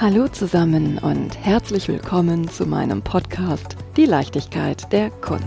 Hallo 0.00 0.28
zusammen 0.28 0.96
und 0.98 1.36
herzlich 1.44 1.88
willkommen 1.88 2.48
zu 2.48 2.66
meinem 2.66 3.02
Podcast 3.02 3.76
Die 3.96 4.04
Leichtigkeit 4.04 4.92
der 4.92 5.10
Kunst. 5.10 5.44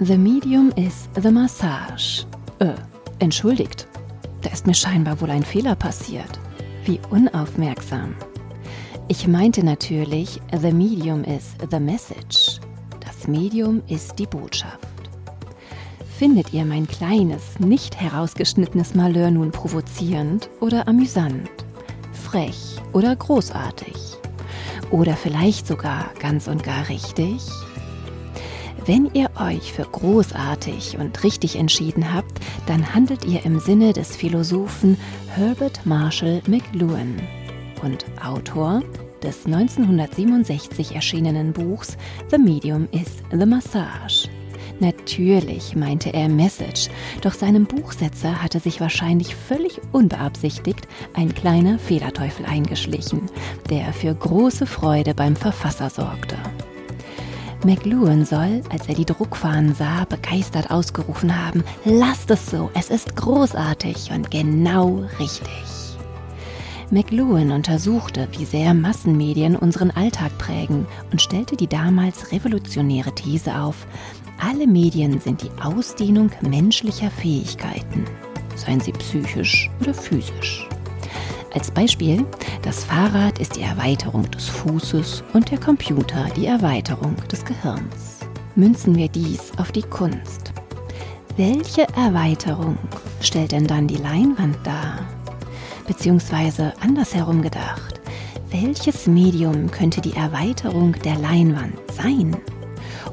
The 0.00 0.16
Medium 0.16 0.72
is 0.76 1.10
the 1.20 1.30
Massage. 1.30 2.24
Äh, 2.60 2.72
entschuldigt. 3.18 3.86
Da 4.40 4.48
ist 4.48 4.66
mir 4.66 4.72
scheinbar 4.72 5.20
wohl 5.20 5.28
ein 5.28 5.42
Fehler 5.42 5.74
passiert. 5.74 6.40
Wie 6.86 6.98
unaufmerksam. 7.10 8.14
Ich 9.08 9.28
meinte 9.28 9.62
natürlich, 9.62 10.40
The 10.58 10.72
Medium 10.72 11.24
is 11.24 11.56
the 11.70 11.78
Message. 11.78 12.58
Das 13.00 13.28
Medium 13.28 13.82
ist 13.86 14.18
die 14.18 14.26
Botschaft. 14.26 14.89
Findet 16.20 16.52
ihr 16.52 16.66
mein 16.66 16.86
kleines, 16.86 17.58
nicht 17.60 17.98
herausgeschnittenes 17.98 18.94
Malheur 18.94 19.30
nun 19.30 19.52
provozierend 19.52 20.50
oder 20.60 20.86
amüsant, 20.86 21.48
frech 22.12 22.76
oder 22.92 23.16
großartig? 23.16 23.94
Oder 24.90 25.16
vielleicht 25.16 25.66
sogar 25.66 26.10
ganz 26.18 26.46
und 26.46 26.62
gar 26.62 26.90
richtig? 26.90 27.40
Wenn 28.84 29.08
ihr 29.14 29.30
euch 29.40 29.72
für 29.72 29.84
großartig 29.84 30.98
und 30.98 31.24
richtig 31.24 31.56
entschieden 31.56 32.12
habt, 32.12 32.38
dann 32.66 32.94
handelt 32.94 33.24
ihr 33.24 33.42
im 33.46 33.58
Sinne 33.58 33.94
des 33.94 34.14
Philosophen 34.14 34.98
Herbert 35.34 35.86
Marshall 35.86 36.42
McLuhan 36.46 37.16
und 37.82 38.04
Autor 38.22 38.82
des 39.22 39.46
1967 39.46 40.94
erschienenen 40.94 41.54
Buchs 41.54 41.96
The 42.30 42.36
Medium 42.36 42.88
is 42.92 43.22
the 43.30 43.46
Massage. 43.46 44.29
Natürlich 44.80 45.76
meinte 45.76 46.12
er 46.14 46.30
Message, 46.30 46.88
doch 47.20 47.34
seinem 47.34 47.66
Buchsetzer 47.66 48.42
hatte 48.42 48.60
sich 48.60 48.80
wahrscheinlich 48.80 49.36
völlig 49.36 49.80
unbeabsichtigt 49.92 50.88
ein 51.12 51.34
kleiner 51.34 51.78
Fehlerteufel 51.78 52.46
eingeschlichen, 52.46 53.28
der 53.68 53.92
für 53.92 54.14
große 54.14 54.66
Freude 54.66 55.14
beim 55.14 55.36
Verfasser 55.36 55.90
sorgte. 55.90 56.36
McLuhan 57.62 58.24
soll, 58.24 58.62
als 58.70 58.88
er 58.88 58.94
die 58.94 59.04
Druckfahnen 59.04 59.74
sah, 59.74 60.06
begeistert 60.06 60.70
ausgerufen 60.70 61.36
haben, 61.36 61.62
lasst 61.84 62.30
es 62.30 62.46
so, 62.46 62.70
es 62.72 62.88
ist 62.88 63.16
großartig 63.16 64.10
und 64.14 64.30
genau 64.30 65.04
richtig. 65.18 65.50
McLuhan 66.90 67.52
untersuchte, 67.52 68.28
wie 68.32 68.46
sehr 68.46 68.72
Massenmedien 68.72 69.56
unseren 69.56 69.90
Alltag 69.90 70.36
prägen 70.38 70.86
und 71.12 71.20
stellte 71.20 71.56
die 71.56 71.68
damals 71.68 72.32
revolutionäre 72.32 73.14
These 73.14 73.60
auf, 73.60 73.86
alle 74.40 74.66
Medien 74.66 75.20
sind 75.20 75.42
die 75.42 75.50
Ausdehnung 75.62 76.30
menschlicher 76.40 77.10
Fähigkeiten, 77.10 78.04
seien 78.56 78.80
sie 78.80 78.92
psychisch 78.92 79.70
oder 79.80 79.94
physisch. 79.94 80.66
Als 81.52 81.70
Beispiel, 81.70 82.24
das 82.62 82.84
Fahrrad 82.84 83.38
ist 83.38 83.56
die 83.56 83.62
Erweiterung 83.62 84.30
des 84.30 84.48
Fußes 84.48 85.24
und 85.32 85.50
der 85.50 85.58
Computer 85.58 86.26
die 86.36 86.46
Erweiterung 86.46 87.16
des 87.30 87.44
Gehirns. 87.44 88.20
Münzen 88.54 88.96
wir 88.96 89.08
dies 89.08 89.52
auf 89.58 89.72
die 89.72 89.82
Kunst. 89.82 90.52
Welche 91.36 91.86
Erweiterung 91.96 92.76
stellt 93.20 93.52
denn 93.52 93.66
dann 93.66 93.86
die 93.86 93.96
Leinwand 93.96 94.58
dar? 94.64 95.00
Beziehungsweise 95.86 96.72
andersherum 96.80 97.42
gedacht, 97.42 98.00
welches 98.50 99.06
Medium 99.06 99.70
könnte 99.70 100.00
die 100.00 100.14
Erweiterung 100.14 100.94
der 101.04 101.16
Leinwand 101.16 101.74
sein? 101.92 102.36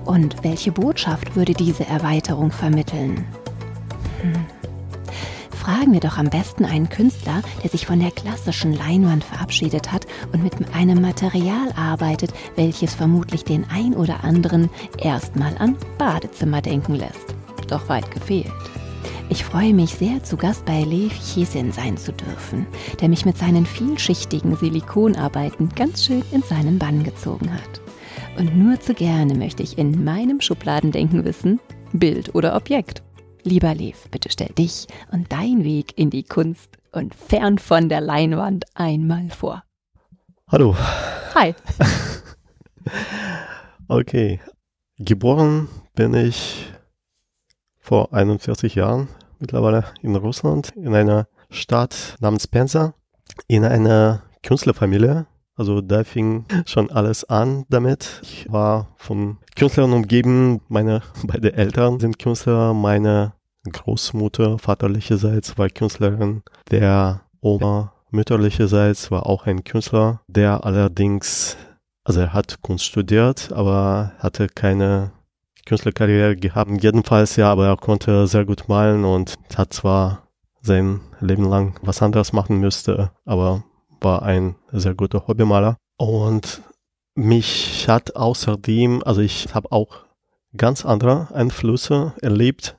Und 0.08 0.41
welche 0.41 0.72
Botschaft 0.72 1.36
würde 1.36 1.53
diese 1.53 1.86
Erweiterung 1.86 2.50
vermitteln? 2.50 3.25
Hm. 4.22 4.45
Fragen 5.52 5.92
wir 5.92 5.99
doch 5.99 6.17
am 6.17 6.30
besten 6.30 6.64
einen 6.64 6.87
Künstler, 6.87 7.42
der 7.61 7.70
sich 7.70 7.86
von 7.86 7.99
der 7.99 8.11
klassischen 8.11 8.71
Leinwand 8.71 9.26
verabschiedet 9.26 9.92
hat 9.92 10.08
und 10.31 10.43
mit 10.43 10.54
einem 10.73 11.02
Material 11.02 11.73
arbeitet, 11.76 12.31
welches 12.55 12.95
vermutlich 12.95 13.43
den 13.43 13.65
ein 13.70 13.93
oder 13.93 14.23
anderen 14.23 14.70
erstmal 14.98 15.58
an 15.58 15.76
Badezimmer 15.98 16.61
denken 16.61 16.95
lässt. 16.95 17.36
Doch 17.67 17.89
weit 17.89 18.10
gefehlt. 18.11 18.54
Ich 19.27 19.43
freue 19.43 19.73
mich 19.73 19.89
sehr, 19.95 20.23
zu 20.23 20.37
Gast 20.37 20.64
bei 20.64 20.83
Lev 20.83 21.14
Chesin 21.20 21.73
sein 21.73 21.98
zu 21.98 22.14
dürfen, 22.14 22.65
der 23.02 23.10
mich 23.10 23.26
mit 23.26 23.37
seinen 23.37 23.65
vielschichtigen 23.65 24.55
Silikonarbeiten 24.55 25.67
ganz 25.76 26.05
schön 26.05 26.23
in 26.31 26.43
seinen 26.43 26.80
Bann 26.80 27.04
gezogen 27.04 27.52
hat. 27.52 27.81
Und 28.37 28.55
nur 28.55 28.80
zu 28.80 28.93
gerne 28.93 29.33
möchte 29.33 29.64
ich 29.64 29.80
in 29.80 30.03
meinem 30.03 30.42
Schubladendenken 30.42 31.25
wissen, 31.25 31.59
Bild 31.92 32.36
oder 32.36 32.55
Objekt. 32.55 33.02
Lieber 33.42 33.73
Lev, 33.73 34.08
bitte 34.11 34.30
stell 34.30 34.49
dich 34.49 34.86
und 35.11 35.31
dein 35.31 35.64
Weg 35.64 35.98
in 35.98 36.11
die 36.11 36.21
Kunst 36.21 36.77
und 36.92 37.15
fern 37.15 37.58
von 37.58 37.89
der 37.89 37.99
Leinwand 37.99 38.65
einmal 38.75 39.31
vor. 39.31 39.64
Hallo. 40.49 40.75
Hi. 41.33 41.55
okay. 43.87 44.39
Geboren 44.99 45.67
bin 45.95 46.14
ich 46.14 46.71
vor 47.80 48.14
41 48.14 48.75
Jahren 48.75 49.08
mittlerweile 49.39 49.86
in 50.04 50.15
Russland, 50.15 50.75
in 50.75 50.93
einer 50.93 51.27
Stadt 51.49 52.15
namens 52.19 52.45
Penza, 52.45 52.93
in 53.48 53.65
einer 53.65 54.21
Künstlerfamilie. 54.43 55.25
Also 55.57 55.81
da 55.81 56.03
fing 56.03 56.45
schon 56.65 56.91
alles 56.91 57.23
an 57.25 57.65
damit. 57.67 58.21
Ich 58.21 58.45
war 58.49 58.89
von 58.97 59.39
Künstlern 59.55 59.91
umgeben. 59.91 60.61
Meine 60.69 61.01
beide 61.25 61.53
Eltern 61.53 61.99
sind 61.99 62.19
Künstler. 62.19 62.73
Meine 62.73 63.33
Großmutter 63.69 64.59
vaterlicherseits 64.59 65.57
war 65.57 65.69
Künstlerin. 65.69 66.43
Der 66.71 67.21
Oma 67.41 67.93
mütterlicherseits 68.11 69.11
war 69.11 69.25
auch 69.25 69.45
ein 69.45 69.63
Künstler, 69.63 70.21
der 70.27 70.63
allerdings, 70.63 71.57
also 72.03 72.21
er 72.21 72.33
hat 72.33 72.61
Kunst 72.61 72.85
studiert, 72.85 73.51
aber 73.51 74.13
hatte 74.19 74.47
keine 74.47 75.11
Künstlerkarriere 75.65 76.37
gehabt. 76.37 76.71
Jedenfalls 76.81 77.35
ja, 77.35 77.51
aber 77.51 77.67
er 77.67 77.77
konnte 77.77 78.27
sehr 78.27 78.45
gut 78.45 78.69
malen 78.69 79.03
und 79.03 79.35
hat 79.55 79.73
zwar 79.73 80.23
sein 80.61 81.01
Leben 81.19 81.45
lang 81.45 81.77
was 81.81 82.01
anderes 82.01 82.31
machen 82.31 82.59
müsste, 82.59 83.11
aber 83.25 83.63
war 84.02 84.23
ein 84.23 84.55
sehr 84.71 84.95
guter 84.95 85.27
Hobbymaler. 85.27 85.77
Und 85.97 86.61
mich 87.15 87.87
hat 87.87 88.15
außerdem, 88.15 89.02
also 89.03 89.21
ich 89.21 89.53
habe 89.53 89.71
auch 89.71 90.05
ganz 90.55 90.85
andere 90.85 91.27
Einflüsse 91.33 92.13
erlebt, 92.21 92.77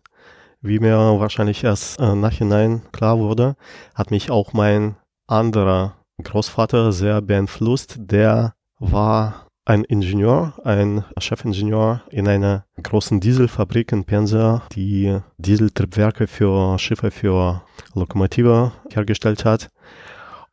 wie 0.60 0.78
mir 0.78 0.96
wahrscheinlich 1.20 1.64
erst 1.64 2.00
äh, 2.00 2.14
nachhinein 2.14 2.82
klar 2.92 3.18
wurde, 3.18 3.56
hat 3.94 4.10
mich 4.10 4.30
auch 4.30 4.52
mein 4.52 4.96
anderer 5.26 5.94
Großvater 6.22 6.92
sehr 6.92 7.22
beeinflusst. 7.22 7.96
Der 7.98 8.54
war 8.78 9.46
ein 9.64 9.84
Ingenieur, 9.84 10.54
ein 10.64 11.04
Chefingenieur 11.18 12.02
in 12.10 12.26
einer 12.26 12.64
großen 12.82 13.20
Dieselfabrik 13.20 13.92
in 13.92 14.04
Penza, 14.04 14.62
die 14.72 15.18
Dieseltriebwerke 15.36 16.26
für 16.26 16.78
Schiffe, 16.78 17.10
für 17.10 17.62
Lokomotive 17.94 18.72
hergestellt 18.90 19.44
hat. 19.44 19.68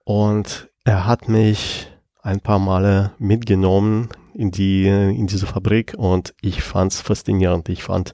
Und 0.05 0.69
er 0.85 1.05
hat 1.05 1.27
mich 1.27 1.91
ein 2.21 2.39
paar 2.39 2.59
Male 2.59 3.11
mitgenommen 3.17 4.07
in 4.33 4.51
die, 4.51 4.87
in 4.87 5.27
diese 5.27 5.47
Fabrik 5.47 5.95
und 5.97 6.33
ich 6.41 6.61
fand 6.61 6.93
es 6.93 7.01
faszinierend. 7.01 7.67
Ich 7.69 7.83
fand 7.83 8.13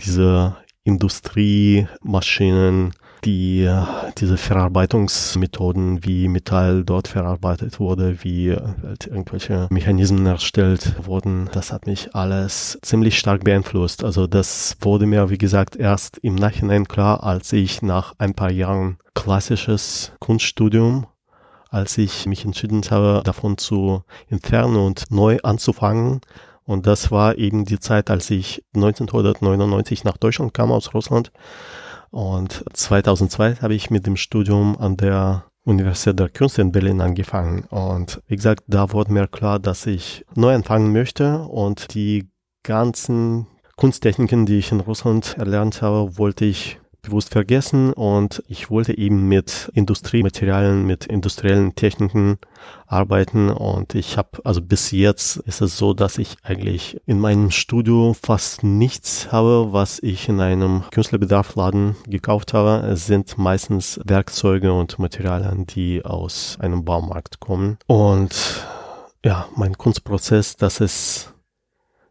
diese 0.00 0.56
Industriemaschinen, 0.84 2.94
die, 3.24 3.68
diese 4.18 4.36
Verarbeitungsmethoden, 4.36 6.04
wie 6.04 6.28
Metall 6.28 6.84
dort 6.84 7.08
verarbeitet 7.08 7.80
wurde, 7.80 8.22
wie 8.22 8.54
halt 8.54 9.06
irgendwelche 9.06 9.66
Mechanismen 9.70 10.26
erstellt 10.26 11.06
wurden, 11.06 11.48
das 11.52 11.72
hat 11.72 11.86
mich 11.86 12.14
alles 12.14 12.78
ziemlich 12.82 13.18
stark 13.18 13.44
beeinflusst. 13.44 14.04
Also 14.04 14.26
das 14.26 14.76
wurde 14.82 15.06
mir, 15.06 15.30
wie 15.30 15.38
gesagt, 15.38 15.76
erst 15.76 16.18
im 16.18 16.34
Nachhinein 16.34 16.86
klar, 16.86 17.24
als 17.24 17.50
ich 17.54 17.80
nach 17.80 18.12
ein 18.18 18.34
paar 18.34 18.50
Jahren 18.50 18.98
klassisches 19.14 20.12
Kunststudium 20.20 21.06
als 21.74 21.98
ich 21.98 22.26
mich 22.26 22.44
entschieden 22.44 22.82
habe, 22.90 23.22
davon 23.24 23.58
zu 23.58 24.02
entfernen 24.28 24.76
und 24.76 25.10
neu 25.10 25.38
anzufangen. 25.42 26.20
Und 26.64 26.86
das 26.86 27.10
war 27.10 27.36
eben 27.36 27.64
die 27.66 27.78
Zeit, 27.78 28.08
als 28.10 28.30
ich 28.30 28.62
1999 28.74 30.04
nach 30.04 30.16
Deutschland 30.16 30.54
kam 30.54 30.72
aus 30.72 30.94
Russland 30.94 31.30
und 32.14 32.64
2002 32.72 33.56
habe 33.56 33.74
ich 33.74 33.90
mit 33.90 34.06
dem 34.06 34.16
Studium 34.16 34.78
an 34.78 34.96
der 34.96 35.46
Universität 35.64 36.20
der 36.20 36.28
Künste 36.28 36.62
in 36.62 36.70
Berlin 36.70 37.00
angefangen. 37.00 37.64
Und 37.70 38.22
wie 38.28 38.36
gesagt, 38.36 38.62
da 38.68 38.92
wurde 38.92 39.12
mir 39.12 39.26
klar, 39.26 39.58
dass 39.58 39.84
ich 39.86 40.24
neu 40.36 40.54
anfangen 40.54 40.92
möchte 40.92 41.40
und 41.40 41.92
die 41.92 42.30
ganzen 42.62 43.48
Kunsttechniken, 43.74 44.46
die 44.46 44.58
ich 44.58 44.70
in 44.70 44.78
Russland 44.78 45.34
erlernt 45.36 45.82
habe, 45.82 46.16
wollte 46.16 46.44
ich 46.44 46.78
bewusst 47.04 47.32
vergessen 47.32 47.92
und 47.92 48.42
ich 48.48 48.70
wollte 48.70 48.96
eben 48.96 49.28
mit 49.28 49.70
Industriematerialien, 49.74 50.84
mit 50.84 51.06
industriellen 51.06 51.74
Techniken 51.74 52.38
arbeiten 52.86 53.50
und 53.50 53.94
ich 53.94 54.16
habe, 54.16 54.40
also 54.44 54.60
bis 54.60 54.90
jetzt 54.90 55.36
ist 55.38 55.60
es 55.60 55.76
so, 55.76 55.94
dass 55.94 56.18
ich 56.18 56.36
eigentlich 56.42 57.00
in 57.06 57.20
meinem 57.20 57.50
Studio 57.50 58.14
fast 58.20 58.62
nichts 58.62 59.30
habe, 59.32 59.72
was 59.72 60.02
ich 60.02 60.28
in 60.28 60.40
einem 60.40 60.84
Künstlerbedarfladen 60.90 61.96
gekauft 62.06 62.54
habe. 62.54 62.86
Es 62.86 63.06
sind 63.06 63.38
meistens 63.38 64.00
Werkzeuge 64.04 64.72
und 64.72 64.98
Materialien, 64.98 65.66
die 65.66 66.04
aus 66.04 66.56
einem 66.60 66.84
Baumarkt 66.84 67.40
kommen 67.40 67.78
und 67.86 68.64
ja, 69.24 69.48
mein 69.56 69.78
Kunstprozess, 69.78 70.56
das 70.56 70.80
ist, 70.80 71.32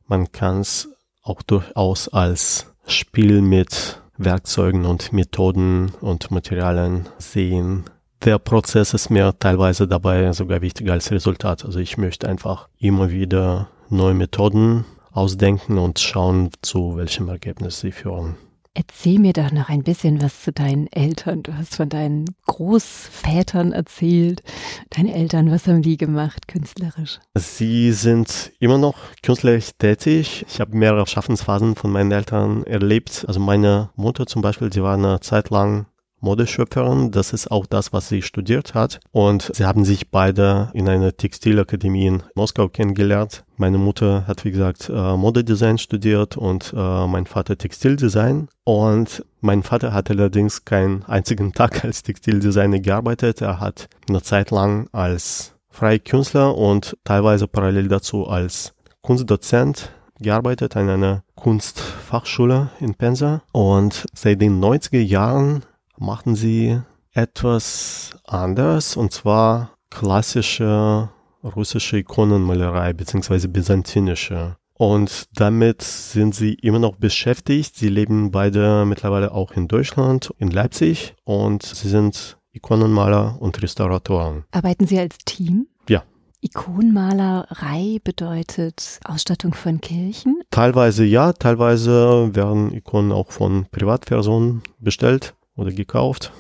man 0.08 0.32
kann 0.32 0.62
es 0.62 0.90
auch 1.22 1.42
durchaus 1.42 2.10
als 2.10 2.74
Spiel 2.88 3.42
mit 3.42 4.02
Werkzeugen 4.26 4.86
und 4.86 5.14
Methoden 5.14 5.92
und 6.02 6.32
Materialien 6.32 7.10
sehen. 7.18 7.86
Der 8.24 8.40
Prozess 8.40 8.94
ist 8.94 9.10
mir 9.10 9.34
teilweise 9.38 9.88
dabei 9.88 10.32
sogar 10.32 10.62
wichtiger 10.62 10.94
als 10.94 11.12
Resultat. 11.12 11.66
Also 11.66 11.80
ich 11.80 11.98
möchte 11.98 12.28
einfach 12.30 12.70
immer 12.80 13.12
wieder 13.12 13.68
neue 13.90 14.14
Methoden 14.14 14.86
ausdenken 15.12 15.78
und 15.78 16.00
schauen, 16.00 16.50
zu 16.62 16.98
welchem 16.98 17.28
Ergebnis 17.28 17.80
sie 17.80 17.92
führen. 17.92 18.36
Erzähl 18.76 19.20
mir 19.20 19.34
doch 19.34 19.52
noch 19.52 19.70
ein 19.70 19.84
bisschen 19.84 20.20
was 20.20 20.42
zu 20.42 20.52
deinen 20.52 20.88
Eltern. 20.88 21.44
Du 21.44 21.56
hast 21.56 21.76
von 21.76 21.90
deinen 21.90 22.26
Großvätern 22.48 23.72
erzählt. 23.72 24.42
Deine 24.90 25.14
Eltern, 25.14 25.52
was 25.52 25.68
haben 25.68 25.84
die 25.84 25.96
gemacht 25.96 26.48
künstlerisch? 26.48 27.20
Sie 27.36 27.92
sind 27.92 28.52
immer 28.60 28.80
noch 28.80 28.96
künstlerisch 29.22 29.74
tätig. 29.78 30.44
Ich 30.50 30.60
habe 30.60 30.76
mehrere 30.76 31.06
Schaffensphasen 31.06 31.76
von 31.76 31.92
meinen 31.92 32.12
Eltern 32.12 32.64
erlebt. 32.64 33.26
Also 33.28 33.40
meine 33.40 33.92
Mutter 33.96 34.26
zum 34.26 34.42
Beispiel, 34.42 34.72
die 34.72 34.82
war 34.82 34.96
eine 34.96 35.20
Zeit 35.20 35.52
lang 35.52 35.86
Modeschöpferin. 36.24 37.12
Das 37.12 37.34
ist 37.34 37.52
auch 37.52 37.66
das, 37.66 37.94
was 37.94 38.10
sie 38.10 38.22
studiert 38.22 38.74
hat. 38.74 39.00
Und 39.12 39.52
sie 39.54 39.66
haben 39.66 39.86
sich 39.86 40.10
beide 40.10 40.72
in 40.74 40.90
einer 40.90 41.16
Textilakademie 41.16 42.08
in 42.08 42.24
Moskau 42.36 42.70
kennengelernt. 42.70 43.44
Meine 43.58 43.78
Mutter 43.78 44.26
hat, 44.26 44.46
wie 44.46 44.52
gesagt, 44.52 44.90
äh, 44.90 45.18
Modedesign 45.18 45.78
studiert 45.78 46.38
und 46.38 46.74
äh, 46.76 47.08
mein 47.08 47.26
Vater 47.26 47.58
Textildesign. 47.58 48.48
Und 48.64 49.24
mein 49.42 49.62
Vater 49.62 49.94
hat 49.94 50.10
allerdings 50.10 50.66
keinen 50.66 51.04
einzigen 51.04 51.54
Tag 51.54 51.84
als 51.84 52.04
Textildesigner 52.04 52.80
gearbeitet. 52.80 53.42
Er 53.42 53.60
hat 53.60 53.88
eine 54.10 54.22
Zeit 54.22 54.52
lang 54.52 54.88
als 54.92 55.54
freier 55.70 56.00
Künstler 56.00 56.56
und 56.56 56.98
teilweise 57.04 57.48
parallel 57.48 57.88
dazu 57.88 58.28
als 58.28 58.74
Kunstdozent 59.02 59.92
gearbeitet 60.20 60.78
an 60.78 60.90
einer 60.90 61.24
Kunstfachschule 61.36 62.70
in 62.80 62.96
Pensa. 62.96 63.42
Und 63.52 64.06
seit 64.14 64.42
den 64.42 64.64
90er 64.64 65.02
Jahren 65.02 65.64
machten 66.04 66.36
sie 66.36 66.80
etwas 67.14 68.12
anders 68.26 68.98
und 68.98 69.12
zwar 69.12 69.72
klassische 69.90 71.10
russische 71.44 71.98
Ikonenmalerei 71.98 72.94
beziehungsweise 72.94 73.48
byzantinische. 73.48 74.56
Und 74.76 75.26
damit 75.36 75.82
sind 75.82 76.34
sie 76.34 76.54
immer 76.56 76.80
noch 76.80 76.96
beschäftigt. 76.96 77.76
Sie 77.76 77.90
leben 77.90 78.32
beide 78.32 78.86
mittlerweile 78.86 79.32
auch 79.32 79.52
in 79.52 79.68
Deutschland, 79.68 80.34
in 80.40 80.50
Leipzig 80.50 81.16
und 81.24 81.64
sie 81.64 81.90
sind 81.90 82.38
Ikonenmaler 82.54 83.38
und 83.40 83.62
Restauratoren. 83.62 84.46
Arbeiten 84.52 84.88
Sie 84.88 85.00
als 85.00 85.18
Team? 85.26 85.68
Ja. 85.88 86.04
Ikonenmalerei 86.42 88.00
bedeutet 88.04 89.00
Ausstattung 89.06 89.54
von 89.54 89.80
Kirchen? 89.80 90.42
Teilweise 90.50 91.06
ja, 91.06 91.34
teilweise 91.34 92.36
werden 92.36 92.74
Ikonen 92.74 93.12
auch 93.12 93.32
von 93.32 93.68
Privatpersonen 93.72 94.64
bestellt 94.80 95.34
oder 95.56 95.72
gekauft. 95.72 96.32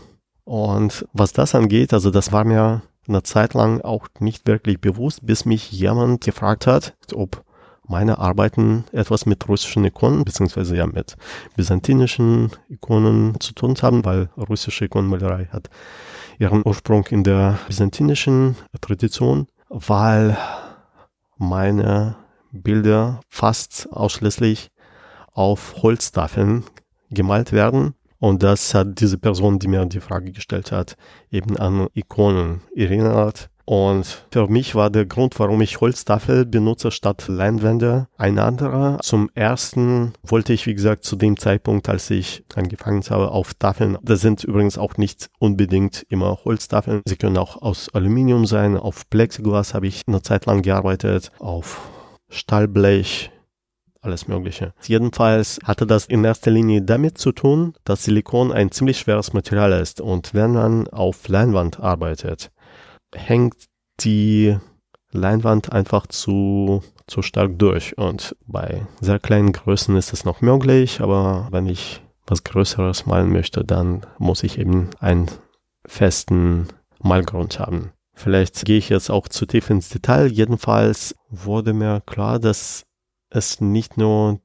Und 0.44 1.06
was 1.13 1.33
das 1.33 1.56
angeht, 1.56 1.94
also 1.94 2.12
das 2.12 2.31
war 2.31 2.44
mir 2.44 2.81
eine 3.07 3.24
Zeit 3.24 3.54
lang 3.54 3.81
auch 3.81 4.07
nicht 4.19 4.48
wirklich 4.48 4.80
bewusst, 4.80 5.25
bis 5.25 5.45
mich 5.45 5.71
jemand 5.71 6.24
gefragt 6.24 6.68
hat, 6.68 6.95
ob 7.13 7.44
meine 7.86 8.18
Arbeiten 8.18 8.86
etwas 8.94 9.25
mit 9.25 9.48
russischen 9.48 9.83
Ikonen, 9.83 10.24
beziehungsweise 10.24 10.75
ja 10.75 10.88
mit 10.88 11.18
byzantinischen 11.56 12.51
Ikonen 12.69 13.39
zu 13.39 13.54
tun 13.54 13.75
haben, 13.81 14.06
weil 14.06 14.30
russische 14.38 14.86
Ikonenmalerei 14.86 15.45
hat 15.51 15.69
ihren 16.39 16.65
Ursprung 16.65 17.06
in 17.07 17.24
der 17.24 17.60
byzantinischen 17.68 18.56
Tradition, 18.80 19.48
weil 19.69 20.38
meine 21.38 22.15
Bilder 22.51 23.19
fast 23.30 23.89
ausschließlich 23.92 24.71
auf 25.33 25.75
Holztafeln 25.81 26.63
gemalt 27.10 27.51
werden 27.51 27.95
und 28.24 28.42
das 28.42 28.74
hat 28.74 29.02
diese 29.02 29.18
Person, 29.18 29.60
die 29.60 29.68
mir 29.68 29.86
die 29.86 30.00
Frage 30.00 30.31
gestellt 30.31 30.72
hat, 30.72 30.96
eben 31.30 31.58
an 31.58 31.90
Ikonen 31.94 32.62
erinnert. 32.74 33.50
Und 33.66 34.25
für 34.31 34.48
mich 34.48 34.75
war 34.75 34.90
der 34.90 35.06
Grund, 35.06 35.38
warum 35.40 35.60
ich 35.60 35.81
Holztafel 35.81 36.46
benutze 36.46 36.92
statt 36.92 37.25
Leinwände, 37.28 38.08
ein 38.18 38.40
anderer. 38.40 39.00
Zum 39.02 39.30
ersten 39.34 40.14
wollte 40.24 40.54
ich, 40.54 40.66
wie 40.68 40.74
gesagt, 40.74 41.04
zu 41.04 41.18
dem 41.18 41.36
Zeitpunkt, 41.36 41.90
als 41.90 42.10
ich 42.12 42.46
angefangen 42.56 43.04
habe, 43.10 43.30
auf 43.30 43.56
Tafeln, 43.56 43.98
das 44.02 44.22
sind 44.22 44.46
übrigens 44.46 44.78
auch 44.78 44.96
nicht 44.96 45.30
unbedingt 45.40 46.06
immer 46.08 46.40
Holztafeln. 46.46 47.02
Sie 47.06 47.18
können 47.18 47.38
auch 47.38 47.62
aus 47.62 47.94
Aluminium 47.94 48.46
sein. 48.46 48.78
Auf 48.78 49.10
Plexiglas 49.10 49.74
habe 49.74 49.88
ich 49.88 50.04
eine 50.08 50.22
Zeit 50.22 50.46
lang 50.46 50.62
gearbeitet, 50.62 51.30
auf 51.40 51.90
Stahlblech, 52.30 53.31
alles 54.04 54.28
Mögliche. 54.28 54.74
Jedenfalls 54.84 55.60
hatte 55.64 55.88
das 55.88 56.06
in 56.06 56.24
erster 56.24 56.52
Linie 56.52 56.82
damit 56.82 57.18
zu 57.18 57.32
tun, 57.32 57.74
dass 57.84 58.04
Silikon 58.04 58.52
ein 58.52 58.72
ziemlich 58.72 59.00
schweres 59.00 59.34
Material 59.34 59.72
ist 59.74 60.02
und 60.02 60.34
wenn 60.34 60.54
man 60.54 60.88
auf 60.90 61.28
Leinwand 61.28 61.80
arbeitet, 61.80 62.52
hängt 63.14 63.56
die 64.02 64.58
Leinwand 65.12 65.72
einfach 65.72 66.08
zu, 66.08 66.84
zu 67.08 67.22
stark 67.22 67.58
durch 67.60 67.98
und 67.98 68.36
bei 68.46 68.86
sehr 69.00 69.20
kleinen 69.20 69.52
Größen 69.52 69.96
ist 69.96 70.14
es 70.14 70.26
noch 70.26 70.42
möglich, 70.42 71.02
aber 71.02 71.48
wenn 71.52 71.68
ich 71.68 72.02
was 72.26 72.44
Größeres 72.44 73.06
malen 73.06 73.32
möchte, 73.32 73.64
dann 73.64 74.06
muss 74.18 74.44
ich 74.44 74.58
eben 74.58 74.90
einen 75.00 75.30
festen 75.86 76.68
Malgrund 77.00 77.60
haben. 77.60 77.92
Vielleicht 78.16 78.66
gehe 78.66 78.78
ich 78.78 78.90
jetzt 78.90 79.10
auch 79.10 79.28
zu 79.28 79.46
tief 79.46 79.70
ins 79.70 79.90
Detail. 79.90 80.28
Jedenfalls 80.28 81.16
wurde 81.30 81.74
mir 81.74 82.02
klar, 82.06 82.40
dass 82.40 82.86
es 83.34 83.62
nicht 83.62 83.98
nur 83.98 84.40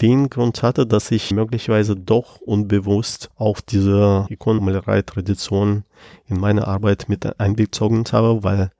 den 0.00 0.30
Grund 0.30 0.62
hatte, 0.62 0.86
dass 0.86 1.10
ich 1.10 1.30
möglicherweise 1.30 1.94
doch 1.94 2.40
unbewusst 2.40 3.30
auch 3.36 3.60
diese 3.60 4.26
Ikonenmalerei-Tradition 4.28 5.84
in 6.26 6.40
meine 6.40 6.66
Arbeit 6.66 7.08
mit 7.08 7.38
einbezogen 7.38 8.04
habe, 8.10 8.42
weil 8.42 8.70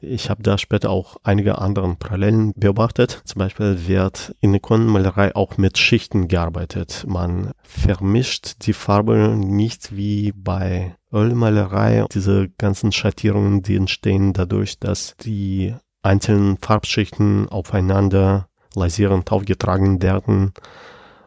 ich 0.00 0.30
habe 0.30 0.42
da 0.42 0.56
später 0.56 0.90
auch 0.90 1.16
einige 1.24 1.58
anderen 1.58 1.96
Parallelen 1.96 2.52
beobachtet. 2.54 3.22
Zum 3.24 3.40
Beispiel 3.40 3.88
wird 3.88 4.34
in 4.40 4.54
Ikonenmalerei 4.54 5.34
auch 5.34 5.58
mit 5.58 5.78
Schichten 5.78 6.28
gearbeitet. 6.28 7.04
Man 7.08 7.52
vermischt 7.62 8.66
die 8.66 8.72
Farbe 8.72 9.34
nicht 9.36 9.96
wie 9.96 10.32
bei 10.32 10.96
Ölmalerei. 11.12 12.06
Diese 12.12 12.48
ganzen 12.50 12.92
Schattierungen, 12.92 13.62
die 13.62 13.76
entstehen 13.76 14.32
dadurch, 14.32 14.78
dass 14.78 15.16
die 15.16 15.74
einzelnen 16.02 16.58
Farbschichten 16.58 17.48
aufeinander 17.48 18.48
lasierend 18.74 19.30
aufgetragen 19.32 20.02
werden 20.02 20.52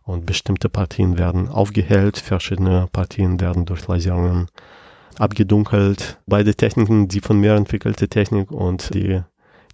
und 0.03 0.25
bestimmte 0.25 0.69
Partien 0.69 1.17
werden 1.17 1.47
aufgehellt, 1.47 2.17
verschiedene 2.17 2.87
Partien 2.91 3.39
werden 3.39 3.65
durch 3.65 3.87
Lasierungen 3.87 4.47
abgedunkelt. 5.17 6.19
Beide 6.25 6.55
Techniken, 6.55 7.07
die 7.07 7.19
von 7.19 7.39
mir 7.39 7.55
entwickelte 7.55 8.07
Technik 8.07 8.51
und 8.51 8.93
die 8.93 9.21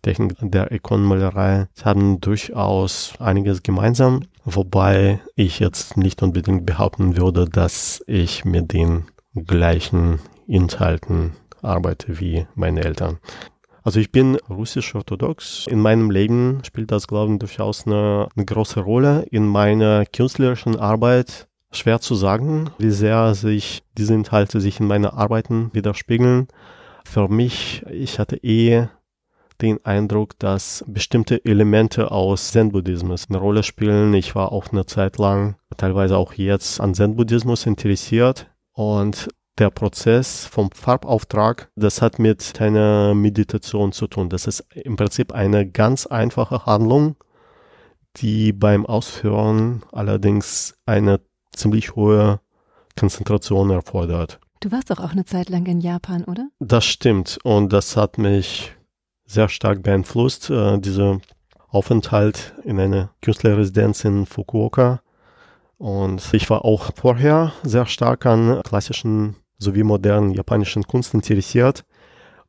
Technik 0.02 0.38
der 0.42 0.72
Ikonenmalerei 0.72 1.68
haben 1.84 2.22
durchaus 2.22 3.14
einiges 3.20 3.64
gemeinsam, 3.64 4.24
wobei 4.46 5.20
ich 5.36 5.60
jetzt 5.60 5.98
nicht 5.98 6.22
unbedingt 6.22 6.66
behaupten 6.66 7.18
würde, 7.18 7.46
dass 7.46 8.04
ich 8.08 8.46
mit 8.46 8.74
den 8.74 9.06
gleichen 9.36 10.20
Inhalten 10.48 11.34
arbeite 11.62 12.20
wie 12.20 12.46
meine 12.56 12.84
Eltern. 12.84 13.18
Also 13.88 14.01
ich 14.01 14.12
bin 14.12 14.36
russisch-orthodox. 14.50 15.65
In 15.67 15.79
meinem 15.79 16.12
Leben 16.12 16.60
spielt 16.65 16.91
das 16.91 17.08
Glauben 17.08 17.39
durchaus 17.39 17.88
eine, 17.88 18.27
eine 18.36 18.44
große 18.44 18.82
Rolle. 18.82 19.25
In 19.32 19.48
meiner 19.48 20.06
künstlerischen 20.06 20.75
Arbeit 20.75 21.48
schwer 21.72 22.01
zu 22.01 22.13
sagen, 22.13 22.70
wie 22.79 22.91
sehr 22.91 23.34
sich 23.34 23.84
diese 23.98 24.13
Inhalte 24.13 24.60
sich 24.60 24.82
in 24.82 24.88
meinen 24.88 25.06
Arbeiten 25.06 25.70
widerspiegeln. 25.72 26.50
Für 27.06 27.29
mich, 27.29 27.86
ich 27.89 28.20
hatte 28.20 28.36
eh 28.44 28.88
den 29.62 29.79
Eindruck, 29.86 30.38
dass 30.38 30.84
bestimmte 30.86 31.46
Elemente 31.46 32.12
aus 32.12 32.51
Zen-Buddhismus 32.51 33.27
eine 33.29 33.38
Rolle 33.38 33.63
spielen. 33.63 34.13
Ich 34.15 34.36
war 34.36 34.51
auch 34.51 34.67
eine 34.74 34.86
Zeit 34.86 35.17
lang, 35.17 35.56
teilweise 35.77 36.17
auch 36.17 36.34
jetzt, 36.34 36.82
an 36.82 36.94
Zen-Buddhismus 36.94 37.65
interessiert. 37.65 38.48
Und 38.74 39.29
der 39.60 39.70
Prozess 39.70 40.46
vom 40.46 40.72
Farbauftrag, 40.72 41.70
das 41.76 42.02
hat 42.02 42.20
mit 42.20 42.60
einer 42.62 43.14
Meditation 43.14 43.92
zu 43.92 44.08
tun. 44.08 44.30
Das 44.30 44.48
ist 44.48 44.66
im 44.74 44.96
Prinzip 44.96 45.34
eine 45.34 45.70
ganz 45.70 46.06
einfache 46.06 46.66
Handlung, 46.66 47.16
die 48.18 48.54
beim 48.54 48.86
Ausführen 48.86 49.84
allerdings 49.92 50.76
eine 50.86 51.20
ziemlich 51.54 51.96
hohe 51.96 52.40
Konzentration 52.98 53.70
erfordert. 53.70 54.40
Du 54.60 54.72
warst 54.72 54.90
doch 54.90 55.00
auch 55.00 55.12
eine 55.12 55.26
Zeit 55.26 55.50
lang 55.50 55.66
in 55.68 55.82
Japan, 55.82 56.24
oder? 56.24 56.50
Das 56.60 56.86
stimmt 56.86 57.38
und 57.44 57.72
das 57.72 57.96
hat 57.96 58.18
mich 58.18 58.74
sehr 59.26 59.50
stark 59.50 59.84
beeinflusst, 59.84 60.50
äh, 60.50 60.80
dieser 60.80 61.20
Aufenthalt 61.70 62.56
in 62.64 62.80
einer 62.80 63.12
Künstlerresidenz 63.22 64.04
in 64.04 64.26
Fukuoka. 64.26 65.02
Und 65.78 66.34
ich 66.34 66.50
war 66.50 66.66
auch 66.66 66.90
vorher 66.96 67.54
sehr 67.62 67.86
stark 67.86 68.26
an 68.26 68.64
klassischen 68.64 69.36
sowie 69.58 69.84
modernen 69.84 70.32
japanischen 70.32 70.84
Kunst 70.84 71.14
interessiert. 71.14 71.86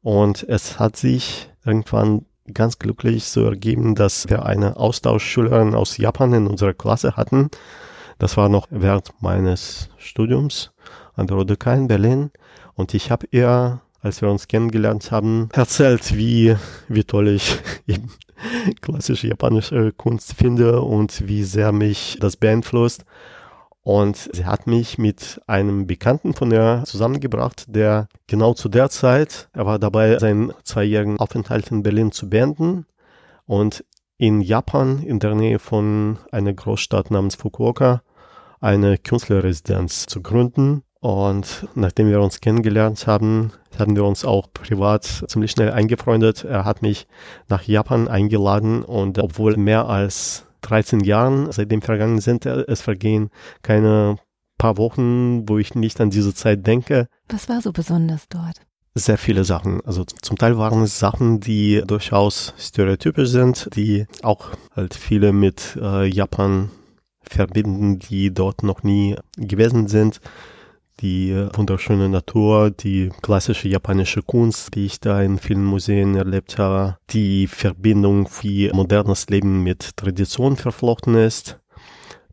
Und 0.03 0.45
es 0.49 0.79
hat 0.79 0.97
sich 0.97 1.50
irgendwann 1.65 2.25
ganz 2.55 2.79
glücklich 2.79 3.25
so 3.25 3.45
ergeben, 3.45 3.95
dass 3.95 4.29
wir 4.29 4.47
eine 4.47 4.77
Austauschschülerin 4.77 5.75
aus 5.75 5.97
Japan 5.97 6.33
in 6.33 6.47
unserer 6.47 6.75
Klasse 6.75 7.17
hatten. 7.17 7.50
Das 8.19 8.37
war 8.37 8.49
noch 8.49 8.67
während 8.71 9.12
meines 9.21 9.91
Studiums 9.99 10.73
an 11.15 11.27
der 11.27 11.37
Rodoka 11.37 11.75
in 11.75 11.88
Berlin. 11.88 12.31
Und 12.75 12.95
ich 12.95 13.11
habe 13.11 13.27
ihr, 13.31 13.81
als 14.00 14.23
wir 14.23 14.31
uns 14.31 14.49
kennengelernt 14.49 15.11
haben, 15.11 15.49
erzählt, 15.53 16.17
wie, 16.17 16.57
wie 16.88 17.05
toll 17.05 17.29
ich 17.29 17.59
eben 17.87 18.11
klassische 18.81 19.27
japanische 19.27 19.93
Kunst 19.93 20.35
finde 20.35 20.81
und 20.81 21.27
wie 21.27 21.45
sehr 21.45 21.73
mich 21.73 22.19
das 22.21 22.37
beeinflusst. 22.37 23.05
Und 23.88 24.28
sie 24.35 24.45
hat 24.45 24.66
mich 24.66 24.99
mit 24.99 25.40
einem 25.47 25.87
Bekannten 25.87 26.35
von 26.35 26.50
ihr 26.50 26.83
zusammengebracht, 26.85 27.64
der 27.75 28.09
genau 28.26 28.52
zu 28.52 28.68
der 28.68 28.90
Zeit, 28.90 29.49
er 29.54 29.64
war 29.64 29.78
dabei, 29.78 30.18
seinen 30.18 30.52
zweijährigen 30.62 31.18
Aufenthalt 31.18 31.71
in 31.71 31.83
Berlin 31.83 32.12
zu 32.12 32.28
beenden 32.28 32.85
und 33.47 33.87
in 34.18 34.42
Japan 34.42 35.02
in 35.02 35.21
der 35.21 35.35
Nähe 35.35 35.59
von 35.59 36.18
einer 36.30 36.52
Großstadt 36.52 37.11
namens 37.11 37.37
Fukuoka 37.37 38.02
eine 38.61 38.99
Künstlerresidenz 38.99 40.04
zu 40.04 40.21
gründen. 40.21 40.83
Und 41.00 41.66
nachdem 41.75 42.11
wir 42.11 42.21
uns 42.21 42.42
kennengelernt 42.42 43.07
haben, 43.07 43.52
haben 43.78 43.97
wir 43.97 44.04
uns 44.04 44.23
auch 44.23 44.52
privat 44.52 45.04
ziemlich 45.28 45.52
schnell 45.52 45.73
eingefreundet. 45.73 46.45
Er 46.45 46.66
hat 46.66 46.83
mich 46.83 47.07
nach 47.49 47.62
Japan 47.62 48.07
eingeladen 48.07 48.83
und 48.83 49.18
obwohl 49.18 49.57
mehr 49.57 49.88
als 49.88 50.45
13 50.62 51.00
Jahren 51.00 51.50
seitdem 51.53 51.83
vergangen 51.83 52.21
sind. 52.21 52.47
Es 52.47 52.81
vergehen 52.81 53.31
keine 53.62 54.17
paar 54.59 54.77
Wochen, 54.77 55.49
wo 55.49 55.59
ich 55.59 55.75
nicht 55.75 56.00
an 56.00 56.11
diese 56.11 56.35
Zeit 56.35 56.67
denke. 56.67 57.09
Was 57.29 57.49
war 57.49 57.62
so 57.62 57.73
besonders 57.73 58.29
dort? 58.29 58.61
Sehr 58.95 59.19
viele 59.19 59.45
Sachen. 59.45 59.81
Also 59.85 60.05
zum 60.05 60.37
Teil 60.37 60.59
waren 60.59 60.83
es 60.83 60.99
Sachen, 60.99 61.41
die 61.41 61.83
durchaus 61.87 62.55
stereotypisch 62.59 63.29
sind, 63.29 63.69
die 63.77 64.07
auch 64.23 64.50
halt 64.75 64.95
viele 64.95 65.33
mit 65.33 65.79
äh, 65.81 66.07
Japan 66.07 66.71
verbinden, 67.21 67.99
die 67.99 68.35
dort 68.35 68.62
noch 68.62 68.83
nie 68.83 69.17
gewesen 69.37 69.87
sind 69.87 70.21
die 71.00 71.35
wunderschöne 71.55 72.09
Natur, 72.09 72.71
die 72.71 73.11
klassische 73.23 73.69
japanische 73.69 74.23
Kunst, 74.23 74.75
die 74.75 74.87
ich 74.87 75.00
da 75.00 75.23
in 75.23 75.38
vielen 75.38 75.64
Museen 75.64 76.14
erlebt 76.14 76.59
habe, 76.59 76.99
die 77.11 77.47
Verbindung, 77.47 78.28
wie 78.43 78.71
modernes 78.73 79.28
Leben 79.28 79.62
mit 79.62 79.97
Tradition 79.97 80.57
verflochten 80.57 81.14
ist. 81.14 81.59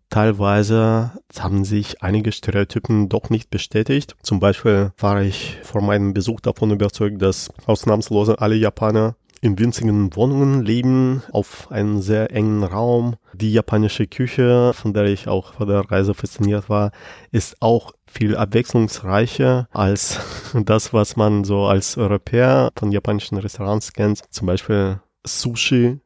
Teilweise 0.10 1.12
haben 1.38 1.65
sich 1.65 2.01
einige 2.01 2.31
Stereotypen 2.31 3.10
doch 3.10 3.29
nicht 3.29 3.50
bestätigt. 3.50 4.15
Zum 4.22 4.39
Beispiel 4.39 4.91
war 4.98 5.22
ich 5.22 5.57
vor 5.63 5.81
meinem 5.81 6.13
Besuch 6.13 6.39
davon 6.39 6.72
überzeugt, 6.72 7.22
dass 7.22 7.50
ausnahmslos 7.65 8.29
alle 8.29 8.55
Japaner 8.55 9.15
in 9.46 9.60
winzigen 9.60 10.16
Wohnungen 10.16 10.64
leben, 10.64 11.22
auf 11.32 11.72
einem 11.72 12.02
sehr 12.02 12.32
engen 12.32 12.64
Raum. 12.64 13.16
Die 13.34 13.54
japanische 13.54 14.08
Küche, 14.08 14.74
von 14.74 14.94
der 14.94 15.06
ich 15.06 15.28
auch 15.28 15.54
vor 15.54 15.68
der 15.68 15.82
Reise 15.92 16.16
fasziniert 16.16 16.68
war, 16.68 16.92
ist 17.32 17.62
auch 17.62 17.94
viel 18.08 18.36
abwechslungsreicher 18.36 19.68
als 19.72 20.20
das, 20.66 20.94
was 20.94 21.16
man 21.16 21.44
so 21.44 21.66
als 21.66 21.96
Europäer 21.96 22.72
von 22.75 22.92
japanischen 22.92 23.38
Restaurants 23.38 23.94
kennt. 23.94 24.22
Zum 24.34 24.48
Beispiel 24.48 25.00
Sushi 25.25 26.00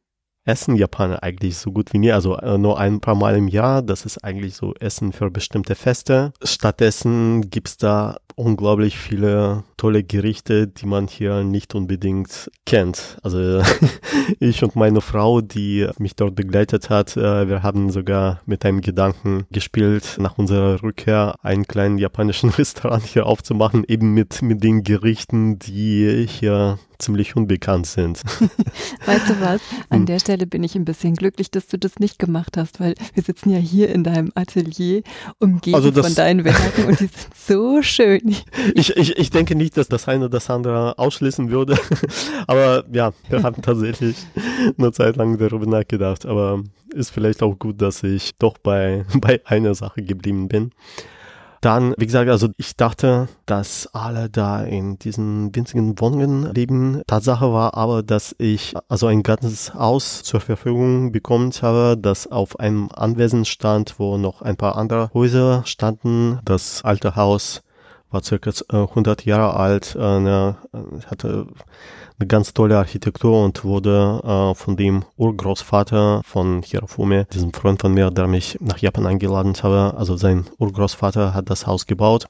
essen 0.44 0.76
Japaner 0.76 1.22
eigentlich 1.22 1.56
so 1.56 1.70
gut 1.70 1.92
wie 1.92 1.98
nie, 1.98 2.12
also 2.12 2.36
äh, 2.36 2.58
nur 2.58 2.78
ein 2.78 3.00
paar 3.00 3.14
Mal 3.14 3.36
im 3.36 3.48
Jahr. 3.48 3.82
Das 3.82 4.04
ist 4.04 4.18
eigentlich 4.18 4.54
so 4.54 4.74
Essen 4.74 5.12
für 5.12 5.30
bestimmte 5.30 5.74
Feste. 5.74 6.32
Stattdessen 6.42 7.50
gibt's 7.50 7.76
da 7.76 8.18
unglaublich 8.34 8.98
viele 8.98 9.64
tolle 9.80 10.04
Gerichte, 10.04 10.68
die 10.68 10.84
man 10.84 11.08
hier 11.08 11.42
nicht 11.42 11.74
unbedingt 11.74 12.50
kennt. 12.66 13.16
Also 13.22 13.62
ich 14.38 14.62
und 14.62 14.76
meine 14.76 15.00
Frau, 15.00 15.40
die 15.40 15.88
mich 15.98 16.14
dort 16.16 16.34
begleitet 16.34 16.90
hat, 16.90 17.16
äh, 17.16 17.48
wir 17.48 17.62
haben 17.62 17.88
sogar 17.88 18.42
mit 18.44 18.66
einem 18.66 18.82
Gedanken 18.82 19.46
gespielt, 19.50 20.18
nach 20.18 20.36
unserer 20.36 20.82
Rückkehr 20.82 21.34
einen 21.40 21.66
kleinen 21.66 21.96
japanischen 21.96 22.50
Restaurant 22.58 23.04
hier 23.04 23.24
aufzumachen, 23.24 23.84
eben 23.88 24.12
mit, 24.12 24.42
mit 24.42 24.62
den 24.62 24.84
Gerichten, 24.84 25.58
die 25.58 26.26
hier 26.28 26.78
ziemlich 27.00 27.34
unbekannt 27.34 27.86
sind. 27.86 28.22
Weißt 29.06 29.28
du 29.28 29.40
was? 29.40 29.60
An 29.88 30.00
hm. 30.00 30.06
der 30.06 30.18
Stelle 30.18 30.46
bin 30.46 30.62
ich 30.62 30.76
ein 30.76 30.84
bisschen 30.84 31.14
glücklich, 31.14 31.50
dass 31.50 31.66
du 31.66 31.78
das 31.78 31.98
nicht 31.98 32.18
gemacht 32.18 32.56
hast, 32.56 32.80
weil 32.80 32.94
wir 33.14 33.22
sitzen 33.22 33.50
ja 33.50 33.58
hier 33.58 33.88
in 33.88 34.04
deinem 34.04 34.30
Atelier 34.34 35.02
umgeben 35.38 35.74
also 35.74 35.92
von 35.92 36.14
deinen 36.14 36.44
Werken 36.44 36.84
und 36.84 37.00
die 37.00 37.06
sind 37.06 37.34
so 37.34 37.82
schön. 37.82 38.36
Ich, 38.74 38.96
ich, 38.96 39.16
ich 39.16 39.30
denke 39.30 39.54
nicht, 39.54 39.69
dass 39.76 39.88
das 39.88 40.08
eine 40.08 40.30
das 40.30 40.50
andere 40.50 40.98
ausschließen 40.98 41.50
würde. 41.50 41.76
Aber 42.46 42.84
ja, 42.92 43.12
wir 43.28 43.42
haben 43.42 43.62
tatsächlich 43.62 44.16
eine 44.78 44.92
Zeit 44.92 45.16
lang 45.16 45.38
darüber 45.38 45.66
nachgedacht. 45.66 46.26
Aber 46.26 46.62
ist 46.94 47.10
vielleicht 47.10 47.42
auch 47.42 47.58
gut, 47.58 47.80
dass 47.80 48.02
ich 48.02 48.36
doch 48.38 48.58
bei, 48.58 49.04
bei 49.20 49.40
einer 49.44 49.74
Sache 49.74 50.02
geblieben 50.02 50.48
bin. 50.48 50.72
Dann, 51.60 51.94
wie 51.98 52.06
gesagt, 52.06 52.30
also 52.30 52.48
ich 52.56 52.74
dachte, 52.74 53.28
dass 53.44 53.86
alle 53.92 54.30
da 54.30 54.62
in 54.62 54.98
diesen 54.98 55.54
winzigen 55.54 56.00
Wohnungen 56.00 56.54
leben. 56.54 57.02
Tatsache 57.06 57.52
war 57.52 57.74
aber, 57.74 58.02
dass 58.02 58.34
ich 58.38 58.72
also 58.88 59.08
ein 59.08 59.22
ganzes 59.22 59.74
Haus 59.74 60.22
zur 60.22 60.40
Verfügung 60.40 61.12
bekommen 61.12 61.52
habe, 61.60 61.98
das 62.00 62.26
auf 62.26 62.58
einem 62.58 62.88
Anwesen 62.94 63.44
stand, 63.44 63.98
wo 63.98 64.16
noch 64.16 64.40
ein 64.40 64.56
paar 64.56 64.76
andere 64.76 65.10
Häuser 65.12 65.62
standen. 65.66 66.38
Das 66.46 66.82
alte 66.82 67.14
Haus 67.14 67.62
war 68.10 68.22
circa 68.22 68.50
100 68.68 69.24
Jahre 69.24 69.54
alt, 69.54 69.94
äh, 69.94 70.54
hatte 71.06 71.46
eine 72.18 72.26
ganz 72.26 72.52
tolle 72.52 72.76
Architektur 72.76 73.44
und 73.44 73.64
wurde 73.64 74.20
äh, 74.24 74.54
von 74.54 74.76
dem 74.76 75.04
Urgroßvater 75.16 76.22
von 76.24 76.62
Hirafume, 76.62 77.26
diesem 77.26 77.52
Freund 77.52 77.80
von 77.80 77.94
mir, 77.94 78.10
der 78.10 78.26
mich 78.26 78.58
nach 78.60 78.78
Japan 78.78 79.06
eingeladen 79.06 79.54
habe, 79.62 79.94
also 79.96 80.16
sein 80.16 80.46
Urgroßvater 80.58 81.34
hat 81.34 81.48
das 81.50 81.66
Haus 81.66 81.86
gebaut. 81.86 82.26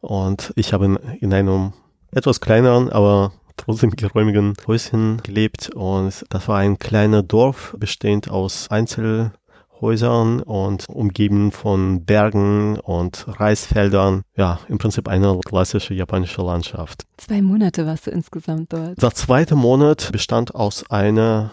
Und 0.00 0.52
ich 0.56 0.72
habe 0.72 0.86
in, 0.86 0.96
in 1.20 1.34
einem 1.34 1.72
etwas 2.12 2.40
kleineren, 2.40 2.90
aber 2.90 3.32
trotzdem 3.56 3.90
geräumigen 3.90 4.54
Häuschen 4.66 5.20
gelebt. 5.22 5.70
Und 5.74 6.24
das 6.30 6.48
war 6.48 6.58
ein 6.58 6.78
kleiner 6.78 7.22
Dorf 7.22 7.74
bestehend 7.78 8.30
aus 8.30 8.70
Einzel 8.70 9.32
Häusern 9.80 10.40
und 10.42 10.86
umgeben 10.88 11.52
von 11.52 12.04
Bergen 12.04 12.78
und 12.80 13.26
Reisfeldern. 13.28 14.22
Ja, 14.36 14.60
im 14.68 14.78
Prinzip 14.78 15.08
eine 15.08 15.38
klassische 15.44 15.94
japanische 15.94 16.42
Landschaft. 16.42 17.04
Zwei 17.16 17.42
Monate 17.42 17.86
warst 17.86 18.06
du 18.06 18.10
insgesamt 18.10 18.72
dort. 18.72 19.00
Der 19.00 19.10
zweite 19.12 19.54
Monat 19.54 20.10
bestand 20.12 20.54
aus 20.54 20.88
einer 20.90 21.52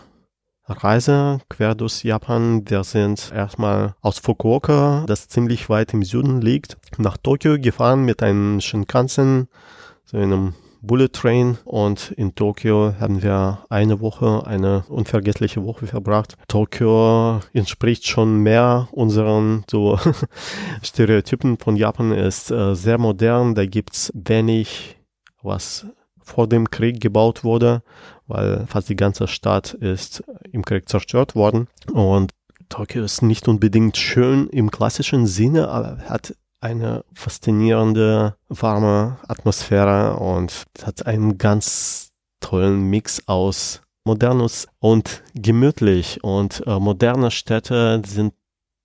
Reise 0.67 1.39
quer 1.50 1.75
durch 1.75 2.03
Japan. 2.03 2.67
Wir 2.67 2.84
sind 2.84 3.32
erstmal 3.34 3.96
aus 4.01 4.20
Fukuoka, 4.20 5.05
das 5.08 5.27
ziemlich 5.27 5.70
weit 5.70 5.94
im 5.94 6.03
Süden 6.03 6.41
liegt, 6.41 6.77
nach 6.98 7.17
Tokio 7.17 7.60
gefahren 7.60 8.03
mit 8.03 8.24
einem 8.24 8.60
Shinkansen, 8.62 9.48
so 10.05 10.17
einem 10.17 10.53
Bullet 10.86 11.10
Train 11.10 11.58
und 11.65 12.12
in 12.12 12.36
Tokio 12.36 12.94
haben 13.00 13.24
wir 13.24 13.65
eine 13.70 14.00
Woche, 14.01 14.46
eine 14.46 14.84
unvergessliche 14.88 15.63
Woche 15.63 15.88
verbracht. 15.88 16.36
Tokio 16.48 17.39
entspricht 17.54 18.08
schon 18.08 18.38
mehr 18.38 18.88
unseren 18.92 19.63
so 19.70 20.00
Stereotypen 20.84 21.58
von 21.58 21.75
Japan, 21.75 22.12
ist 22.12 22.51
äh, 22.51 22.75
sehr 22.75 22.98
modern, 22.98 23.56
da 23.56 23.65
gibt's 23.65 24.12
wenig, 24.13 24.98
was 25.42 25.88
vor 26.22 26.48
dem 26.48 26.70
Krieg 26.70 27.01
gebaut 27.01 27.44
wurde, 27.44 27.84
weil 28.27 28.65
fast 28.68 28.89
die 28.89 28.96
ganze 28.96 29.27
Stadt 29.27 29.74
ist 29.74 30.24
im 30.51 30.63
Krieg 30.65 30.89
zerstört 30.89 31.36
worden 31.36 31.68
und 31.92 32.32
Tokio 32.70 33.04
ist 33.04 33.22
nicht 33.22 33.48
unbedingt 33.48 33.98
schön 33.98 34.50
im 34.50 34.72
klassischen 34.72 35.27
Sinne, 35.27 35.70
aber 35.70 35.98
hat 36.10 36.36
eine 36.65 37.05
faszinierende, 37.13 38.36
warme 38.50 39.17
Atmosphäre 39.27 40.17
und 40.17 40.65
hat 40.84 41.05
einen 41.05 41.38
ganz 41.38 42.10
tollen 42.39 42.89
Mix 42.89 43.27
aus 43.27 43.81
Modernus 44.03 44.67
und 44.79 45.24
gemütlich. 45.36 46.24
Und 46.24 46.63
äh, 46.65 46.79
moderne 46.79 47.31
Städte 47.31 48.01
sind 48.05 48.34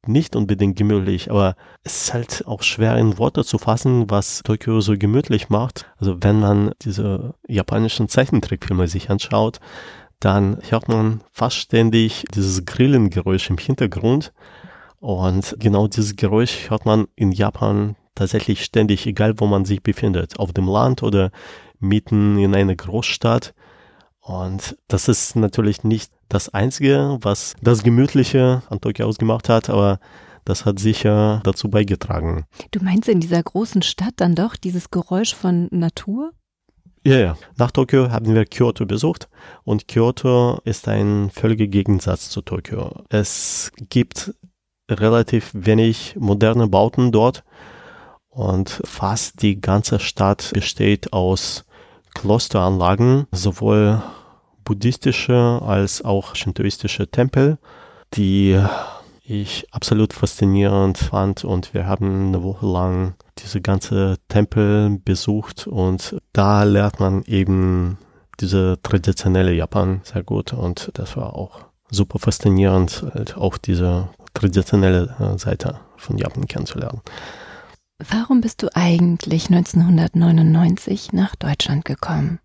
nicht 0.06 0.36
unbedingt 0.36 0.76
gemütlich, 0.76 1.30
aber 1.30 1.56
es 1.82 2.02
ist 2.02 2.14
halt 2.14 2.46
auch 2.46 2.62
schwer 2.62 2.96
in 2.96 3.18
Worte 3.18 3.44
zu 3.44 3.58
fassen, 3.58 4.10
was 4.10 4.42
Tokio 4.42 4.80
so 4.80 4.96
gemütlich 4.96 5.50
macht. 5.50 5.86
Also 5.98 6.22
wenn 6.22 6.40
man 6.40 6.72
diese 6.82 7.34
japanischen 7.46 8.08
Zeichentrickfilme 8.08 8.88
sich 8.88 9.10
anschaut, 9.10 9.60
dann 10.18 10.58
hört 10.68 10.88
man 10.88 11.22
fast 11.32 11.56
ständig 11.56 12.24
dieses 12.34 12.64
Grillengeräusch 12.66 13.48
im 13.50 13.58
Hintergrund. 13.58 14.32
Und 15.00 15.56
genau 15.58 15.88
dieses 15.88 16.14
Geräusch 16.14 16.70
hört 16.70 16.84
man 16.84 17.08
in 17.16 17.32
Japan 17.32 17.96
tatsächlich 18.14 18.64
ständig, 18.64 19.06
egal 19.06 19.34
wo 19.38 19.46
man 19.46 19.64
sich 19.64 19.82
befindet, 19.82 20.38
auf 20.38 20.52
dem 20.52 20.68
Land 20.68 21.02
oder 21.02 21.30
mitten 21.78 22.38
in 22.38 22.54
einer 22.54 22.76
Großstadt. 22.76 23.54
Und 24.20 24.76
das 24.88 25.08
ist 25.08 25.36
natürlich 25.36 25.82
nicht 25.82 26.12
das 26.28 26.50
Einzige, 26.50 27.18
was 27.22 27.54
das 27.62 27.82
Gemütliche 27.82 28.62
an 28.68 28.80
Tokio 28.80 29.06
ausgemacht 29.06 29.48
hat, 29.48 29.70
aber 29.70 29.98
das 30.44 30.66
hat 30.66 30.78
sicher 30.78 31.40
dazu 31.44 31.70
beigetragen. 31.70 32.44
Du 32.70 32.80
meinst 32.82 33.08
in 33.08 33.20
dieser 33.20 33.42
großen 33.42 33.82
Stadt 33.82 34.14
dann 34.16 34.34
doch 34.34 34.56
dieses 34.56 34.90
Geräusch 34.90 35.34
von 35.34 35.68
Natur? 35.70 36.32
Ja, 37.06 37.16
ja. 37.16 37.38
Nach 37.56 37.70
Tokio 37.70 38.10
haben 38.10 38.34
wir 38.34 38.44
Kyoto 38.44 38.84
besucht 38.84 39.28
und 39.64 39.88
Kyoto 39.88 40.60
ist 40.64 40.86
ein 40.86 41.30
völliger 41.30 41.66
Gegensatz 41.66 42.28
zu 42.28 42.42
Tokio. 42.42 43.04
Es 43.08 43.72
gibt 43.88 44.34
relativ 44.90 45.50
wenig 45.54 46.16
moderne 46.18 46.66
Bauten 46.66 47.12
dort. 47.12 47.44
Und 48.28 48.80
fast 48.84 49.42
die 49.42 49.60
ganze 49.60 49.98
Stadt 49.98 50.50
besteht 50.54 51.12
aus 51.12 51.64
Klosteranlagen, 52.14 53.26
sowohl 53.32 54.02
buddhistische 54.64 55.60
als 55.64 56.04
auch 56.04 56.34
shintoistische 56.34 57.10
Tempel, 57.10 57.58
die 58.14 58.60
ich 59.24 59.66
absolut 59.72 60.12
faszinierend 60.12 60.98
fand. 60.98 61.44
Und 61.44 61.74
wir 61.74 61.86
haben 61.86 62.28
eine 62.28 62.42
Woche 62.42 62.66
lang 62.66 63.14
diese 63.38 63.60
ganze 63.60 64.16
Tempel 64.28 64.98
besucht 65.04 65.66
und 65.66 66.16
da 66.32 66.64
lernt 66.64 67.00
man 67.00 67.22
eben 67.24 67.98
diese 68.40 68.78
traditionelle 68.82 69.52
Japan 69.52 70.00
sehr 70.04 70.22
gut. 70.22 70.52
Und 70.52 70.90
das 70.94 71.16
war 71.16 71.34
auch 71.34 71.60
super 71.90 72.18
faszinierend, 72.18 73.04
halt 73.14 73.36
auch 73.36 73.58
diese 73.58 74.08
traditionelle 74.34 75.14
äh, 75.18 75.38
Seite 75.38 75.80
von 75.96 76.18
Japan 76.18 76.46
kennenzulernen. 76.46 77.00
Warum 78.08 78.40
bist 78.40 78.62
du 78.62 78.74
eigentlich 78.74 79.46
1999 79.50 81.12
nach 81.12 81.36
Deutschland 81.36 81.84
gekommen? 81.84 82.38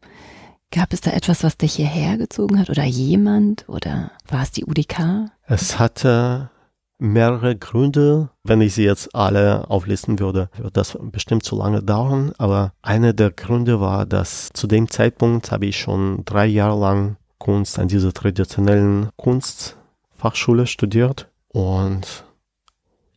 Gab 0.71 0.91
es 0.91 0.99
da 0.99 1.11
etwas, 1.11 1.43
was 1.43 1.57
dich 1.57 1.75
hierher 1.75 2.17
gezogen 2.17 2.59
hat 2.59 2.69
oder 2.69 2.83
jemand 2.83 3.67
oder 3.69 4.11
war 4.27 4.43
es 4.43 4.51
die 4.51 4.65
UDK? 4.65 5.31
Es 5.47 5.79
hatte 5.79 6.49
mehrere 6.97 7.55
Gründe. 7.55 8.29
Wenn 8.43 8.59
ich 8.59 8.73
sie 8.73 8.83
jetzt 8.83 9.15
alle 9.15 9.69
auflisten 9.69 10.19
würde, 10.19 10.49
würde 10.57 10.71
das 10.71 10.97
bestimmt 11.01 11.43
zu 11.43 11.55
lange 11.55 11.81
dauern. 11.81 12.33
Aber 12.37 12.73
einer 12.81 13.13
der 13.13 13.31
Gründe 13.31 13.79
war, 13.79 14.05
dass 14.05 14.49
zu 14.53 14.67
dem 14.67 14.89
Zeitpunkt 14.89 15.51
habe 15.51 15.67
ich 15.67 15.79
schon 15.79 16.25
drei 16.25 16.45
Jahre 16.45 16.79
lang 16.79 17.17
Kunst 17.37 17.79
an 17.79 17.87
dieser 17.87 18.11
traditionellen 18.11 19.09
Kunstfachschule 19.17 20.67
studiert 20.67 21.29
und 21.55 22.25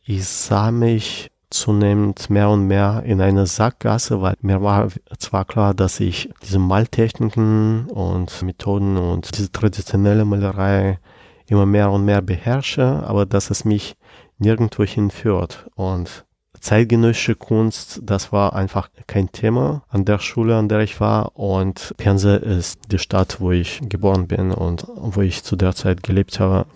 ich 0.05 0.25
sah 0.25 0.71
mich 0.71 1.29
zunehmend 1.49 2.29
mehr 2.29 2.49
und 2.49 2.67
mehr 2.67 3.03
in 3.05 3.19
eine 3.19 3.45
Sackgasse, 3.45 4.21
weil 4.21 4.35
mir 4.39 4.61
war 4.61 4.87
zwar 5.17 5.43
klar, 5.43 5.73
dass 5.73 5.99
ich 5.99 6.29
diese 6.41 6.57
Maltechniken 6.57 7.87
und 7.87 8.41
Methoden 8.41 8.95
und 8.95 9.37
diese 9.37 9.51
traditionelle 9.51 10.23
Malerei 10.23 10.99
immer 11.47 11.65
mehr 11.65 11.91
und 11.91 12.05
mehr 12.05 12.21
beherrsche, 12.21 13.03
aber 13.05 13.25
dass 13.25 13.49
es 13.49 13.65
mich 13.65 13.97
nirgendwo 14.37 14.85
hinführt. 14.85 15.69
Und 15.75 16.25
zeitgenössische 16.61 17.35
Kunst, 17.35 17.99
das 18.03 18.31
war 18.31 18.55
einfach 18.55 18.89
kein 19.05 19.33
Thema 19.33 19.83
an 19.89 20.05
der 20.05 20.19
Schule, 20.19 20.55
an 20.55 20.69
der 20.69 20.79
ich 20.79 21.01
war. 21.01 21.37
Und 21.37 21.93
Pensa 21.97 22.37
ist 22.37 22.89
die 22.89 22.99
Stadt, 22.99 23.41
wo 23.41 23.51
ich 23.51 23.81
geboren 23.83 24.27
bin 24.27 24.51
und 24.51 24.85
wo 24.95 25.19
ich 25.19 25.43
zu 25.43 25.57
der 25.57 25.75
Zeit 25.75 26.03
gelebt 26.03 26.39
habe. 26.39 26.67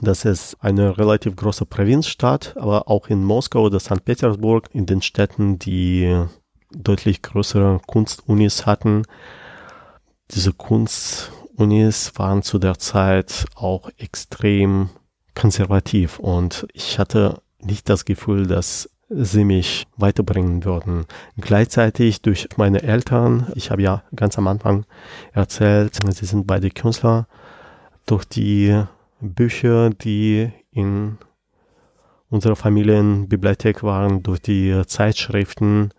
Das 0.00 0.24
ist 0.24 0.56
eine 0.60 0.96
relativ 0.96 1.36
große 1.36 1.66
Provinzstadt, 1.66 2.56
aber 2.56 2.88
auch 2.88 3.08
in 3.08 3.22
Moskau 3.24 3.64
oder 3.64 3.78
St. 3.78 4.04
Petersburg, 4.04 4.68
in 4.72 4.86
den 4.86 5.02
Städten, 5.02 5.58
die 5.58 6.24
deutlich 6.74 7.22
größere 7.22 7.80
Kunstunis 7.86 8.64
hatten. 8.64 9.02
Diese 10.30 10.52
Kunstunis 10.52 12.12
waren 12.16 12.42
zu 12.42 12.58
der 12.58 12.78
Zeit 12.78 13.44
auch 13.54 13.90
extrem 13.98 14.88
konservativ 15.34 16.18
und 16.18 16.66
ich 16.72 16.98
hatte 16.98 17.42
nicht 17.60 17.88
das 17.88 18.04
Gefühl, 18.04 18.46
dass 18.46 18.88
sie 19.08 19.44
mich 19.44 19.86
weiterbringen 19.96 20.64
würden. 20.64 21.04
Gleichzeitig 21.38 22.22
durch 22.22 22.48
meine 22.56 22.82
Eltern, 22.82 23.52
ich 23.54 23.70
habe 23.70 23.82
ja 23.82 24.02
ganz 24.16 24.38
am 24.38 24.48
Anfang 24.48 24.86
erzählt, 25.32 25.98
sie 26.10 26.26
sind 26.26 26.46
beide 26.46 26.70
Künstler, 26.70 27.26
durch 28.06 28.24
die 28.24 28.82
Bücher, 29.22 29.90
die 29.90 30.50
in 30.72 31.18
unserer 32.28 32.56
Familienbibliothek 32.56 33.82
waren, 33.82 34.22
durch 34.22 34.40
die 34.40 34.82
Zeitschriften, 34.86 35.90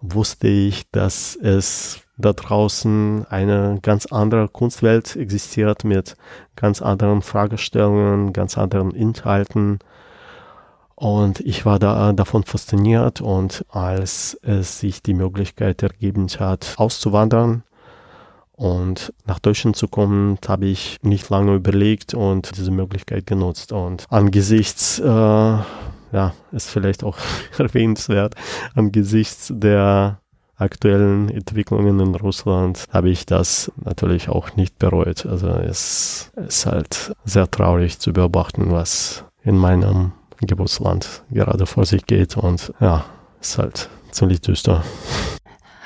wusste 0.00 0.48
ich, 0.48 0.90
dass 0.90 1.36
es 1.36 2.02
da 2.18 2.32
draußen 2.32 3.24
eine 3.30 3.78
ganz 3.80 4.06
andere 4.06 4.48
Kunstwelt 4.48 5.16
existiert 5.16 5.84
mit 5.84 6.16
ganz 6.56 6.82
anderen 6.82 7.22
Fragestellungen, 7.22 8.32
ganz 8.32 8.58
anderen 8.58 8.90
Inhalten. 8.90 9.78
Und 10.96 11.40
ich 11.40 11.64
war 11.64 11.78
da 11.78 12.12
davon 12.12 12.42
fasziniert 12.42 13.20
und 13.20 13.64
als 13.68 14.38
es 14.42 14.80
sich 14.80 15.02
die 15.02 15.14
Möglichkeit 15.14 15.82
ergeben 15.82 16.26
hat, 16.40 16.74
auszuwandern, 16.76 17.62
und 18.58 19.12
nach 19.24 19.38
Deutschland 19.38 19.76
zu 19.76 19.86
kommen, 19.86 20.36
habe 20.46 20.66
ich 20.66 20.98
nicht 21.02 21.30
lange 21.30 21.54
überlegt 21.54 22.12
und 22.12 22.56
diese 22.56 22.72
Möglichkeit 22.72 23.26
genutzt. 23.26 23.72
Und 23.72 24.04
angesichts, 24.10 24.98
äh, 24.98 25.04
ja, 25.06 26.34
ist 26.50 26.68
vielleicht 26.68 27.04
auch 27.04 27.16
erwähnenswert, 27.58 28.34
angesichts 28.74 29.52
der 29.54 30.18
aktuellen 30.56 31.28
Entwicklungen 31.28 32.00
in 32.00 32.14
Russland 32.16 32.84
habe 32.90 33.10
ich 33.10 33.26
das 33.26 33.70
natürlich 33.76 34.28
auch 34.28 34.56
nicht 34.56 34.76
bereut. 34.80 35.24
Also 35.24 35.50
es 35.50 36.32
ist 36.34 36.66
halt 36.66 37.14
sehr 37.24 37.48
traurig 37.48 38.00
zu 38.00 38.12
beobachten, 38.12 38.72
was 38.72 39.24
in 39.44 39.56
meinem 39.56 40.12
Geburtsland 40.40 41.22
gerade 41.30 41.64
vor 41.64 41.86
sich 41.86 42.06
geht 42.06 42.36
und 42.36 42.72
ja, 42.80 43.04
ist 43.40 43.58
halt 43.58 43.88
ziemlich 44.10 44.40
düster. 44.40 44.82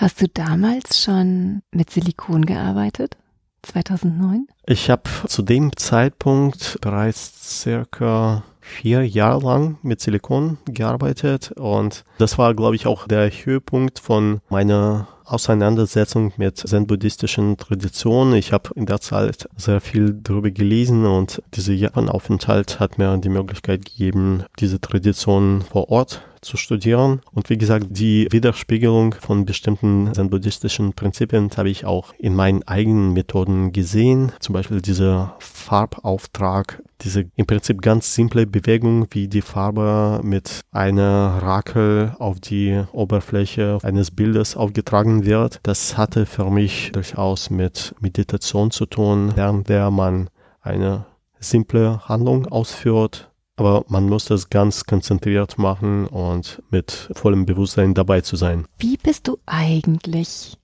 Hast 0.03 0.21
du 0.21 0.27
damals 0.27 1.01
schon 1.01 1.62
mit 1.71 1.91
Silikon 1.91 2.45
gearbeitet? 2.45 3.17
2009? 3.62 4.49
Ich 4.67 4.91
habe 4.91 5.09
zu 5.29 5.43
dem 5.43 5.77
Zeitpunkt 5.77 6.79
bereits 6.81 7.61
circa 7.61 8.43
vier 8.61 9.07
Jahre 9.07 9.45
lang 9.45 9.79
mit 9.83 10.01
Silikon 10.01 10.59
gearbeitet 10.65 11.53
und 11.53 12.03
das 12.19 12.37
war, 12.37 12.53
glaube 12.55 12.75
ich, 12.75 12.88
auch 12.88 13.07
der 13.07 13.31
Höhepunkt 13.31 14.01
von 14.01 14.41
meiner 14.49 15.07
Auseinandersetzung 15.33 16.33
mit 16.37 16.59
zen-buddhistischen 16.59 17.57
Traditionen. 17.57 18.35
Ich 18.35 18.53
habe 18.53 18.71
in 18.75 18.87
der 18.87 19.01
Zeit 19.01 19.49
sehr 19.57 19.81
viel 19.81 20.12
darüber 20.23 20.51
gelesen 20.51 21.07
und 21.07 21.42
dieser 21.55 21.73
Japan-Aufenthalt 21.73 22.79
hat 22.81 22.99
mir 22.99 23.16
die 23.16 23.31
Möglichkeit 23.31 23.87
gegeben, 23.87 24.45
diese 24.59 24.81
Traditionen 24.81 25.62
vor 25.62 25.88
Ort 25.88 26.23
zu 26.42 26.57
studieren. 26.57 27.23
Und 27.33 27.49
wie 27.49 27.57
gesagt, 27.57 27.87
die 27.90 28.27
Widerspiegelung 28.31 29.14
von 29.14 29.47
bestimmten 29.47 30.12
zen-buddhistischen 30.12 30.92
Prinzipien 30.92 31.51
habe 31.57 31.71
ich 31.71 31.87
auch 31.87 32.12
in 32.18 32.35
meinen 32.35 32.62
eigenen 32.64 33.12
Methoden 33.12 33.73
gesehen. 33.73 34.33
Zum 34.40 34.53
Beispiel 34.53 34.83
dieser 34.83 35.37
Farbauftrag, 35.62 36.83
diese 37.01 37.25
im 37.37 37.46
Prinzip 37.46 37.81
ganz 37.81 38.14
simple 38.14 38.46
Bewegung, 38.46 39.07
wie 39.11 39.29
die 39.29 39.42
Farbe 39.42 40.20
mit 40.22 40.61
einer 40.72 41.38
Rakel 41.40 42.14
auf 42.18 42.40
die 42.40 42.83
Oberfläche 42.92 43.79
eines 43.83 44.11
Bildes 44.11 44.57
aufgetragen 44.57 45.25
wird. 45.25 45.61
Das 45.62 45.96
hatte 45.96 46.27
für 46.27 46.51
mich 46.51 46.90
durchaus 46.92 47.48
mit 47.48 47.94
Meditation 48.01 48.70
zu 48.70 48.87
tun, 48.87 49.33
während 49.35 49.68
der 49.68 49.90
man 49.90 50.29
eine 50.61 51.07
simple 51.38 52.09
Handlung 52.09 52.46
ausführt, 52.46 53.31
aber 53.57 53.85
man 53.88 54.09
muss 54.09 54.25
das 54.27 54.51
ganz 54.51 54.85
konzentriert 54.85 55.59
machen 55.59 56.07
und 56.07 56.62
mit 56.70 57.11
vollem 57.12 57.46
Bewusstsein 57.46 57.94
dabei 57.94 58.20
zu 58.20 58.37
sein. 58.37 58.66
Wie 58.79 58.96
bist 58.96 59.29
du 59.29 59.38
eigentlich 59.46 60.57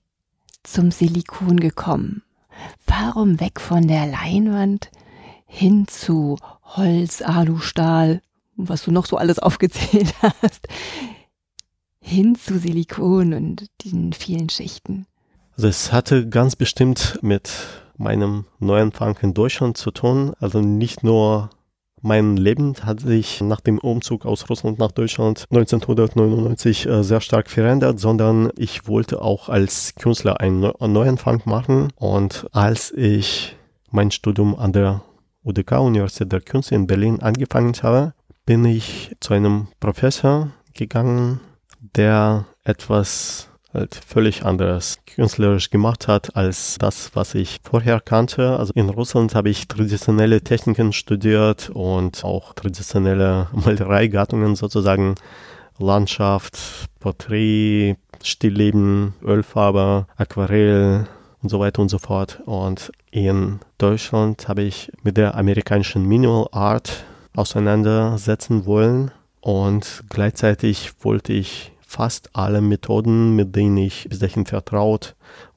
zum 0.63 0.91
Silikon 0.91 1.59
gekommen? 1.59 2.23
Warum 2.87 3.39
weg 3.39 3.59
von 3.59 3.87
der 3.87 4.07
Leinwand 4.07 4.91
hin 5.45 5.87
zu 5.87 6.37
Holz, 6.63 7.21
Alu, 7.21 7.59
Stahl, 7.59 8.21
was 8.55 8.83
du 8.83 8.91
noch 8.91 9.05
so 9.05 9.17
alles 9.17 9.39
aufgezählt 9.39 10.13
hast, 10.41 10.67
hin 11.99 12.35
zu 12.35 12.59
Silikon 12.59 13.33
und 13.33 13.65
den 13.85 14.13
vielen 14.13 14.49
Schichten? 14.49 15.05
Also 15.55 15.67
es 15.67 15.91
hatte 15.91 16.29
ganz 16.29 16.55
bestimmt 16.55 17.19
mit 17.21 17.51
meinem 17.97 18.45
Neuanfang 18.59 19.17
in 19.21 19.33
Deutschland 19.33 19.77
zu 19.77 19.91
tun. 19.91 20.33
Also 20.39 20.61
nicht 20.61 21.03
nur 21.03 21.49
mein 22.01 22.37
Leben 22.37 22.75
hat 22.83 23.01
sich 23.01 23.41
nach 23.41 23.61
dem 23.61 23.77
Umzug 23.77 24.25
aus 24.25 24.49
Russland 24.49 24.79
nach 24.79 24.91
Deutschland 24.91 25.45
1999 25.51 26.85
äh, 26.85 27.03
sehr 27.03 27.21
stark 27.21 27.49
verändert, 27.49 27.99
sondern 27.99 28.51
ich 28.57 28.87
wollte 28.87 29.21
auch 29.21 29.49
als 29.49 29.95
Künstler 29.95 30.39
einen 30.39 30.71
Neuanfang 30.79 31.41
machen. 31.45 31.91
Und 31.95 32.47
als 32.51 32.91
ich 32.91 33.55
mein 33.91 34.11
Studium 34.11 34.55
an 34.55 34.73
der 34.73 35.01
UDK, 35.43 35.79
Universität 35.79 36.31
der 36.31 36.41
Künste 36.41 36.75
in 36.75 36.87
Berlin, 36.87 37.21
angefangen 37.21 37.73
habe, 37.81 38.13
bin 38.45 38.65
ich 38.65 39.15
zu 39.19 39.33
einem 39.33 39.67
Professor 39.79 40.49
gegangen, 40.73 41.39
der 41.79 42.45
etwas 42.63 43.48
halt 43.73 43.95
völlig 43.95 44.45
anderes 44.45 44.97
künstlerisch 45.05 45.69
gemacht 45.69 46.07
hat 46.07 46.35
als 46.35 46.77
das, 46.79 47.11
was 47.13 47.35
ich 47.35 47.59
vorher 47.63 47.99
kannte. 47.99 48.57
Also 48.57 48.73
in 48.75 48.89
Russland 48.89 49.35
habe 49.35 49.49
ich 49.49 49.67
traditionelle 49.67 50.41
Techniken 50.41 50.93
studiert 50.93 51.69
und 51.69 52.23
auch 52.23 52.53
traditionelle 52.53 53.47
Malereigattungen 53.53 54.55
sozusagen 54.55 55.15
Landschaft, 55.77 56.59
Porträt, 56.99 57.95
Stillleben, 58.21 59.13
Ölfarbe, 59.23 60.07
Aquarell 60.17 61.07
und 61.41 61.49
so 61.49 61.59
weiter 61.59 61.81
und 61.81 61.89
so 61.89 61.99
fort. 61.99 62.41
Und 62.45 62.91
in 63.11 63.59
Deutschland 63.77 64.47
habe 64.47 64.63
ich 64.63 64.91
mit 65.03 65.17
der 65.17 65.35
amerikanischen 65.35 66.05
Minimal 66.05 66.47
Art 66.51 67.05
auseinandersetzen 67.35 68.65
wollen 68.65 69.11
und 69.41 70.03
gleichzeitig 70.09 70.91
wollte 71.01 71.31
ich 71.31 71.71
fast 71.89 72.29
alle 72.33 72.61
Methoden, 72.61 73.35
mit 73.35 73.55
denen 73.55 73.77
ich 73.77 74.07
bis 74.07 74.19
dahin 74.19 74.45
vertraut 74.45 75.15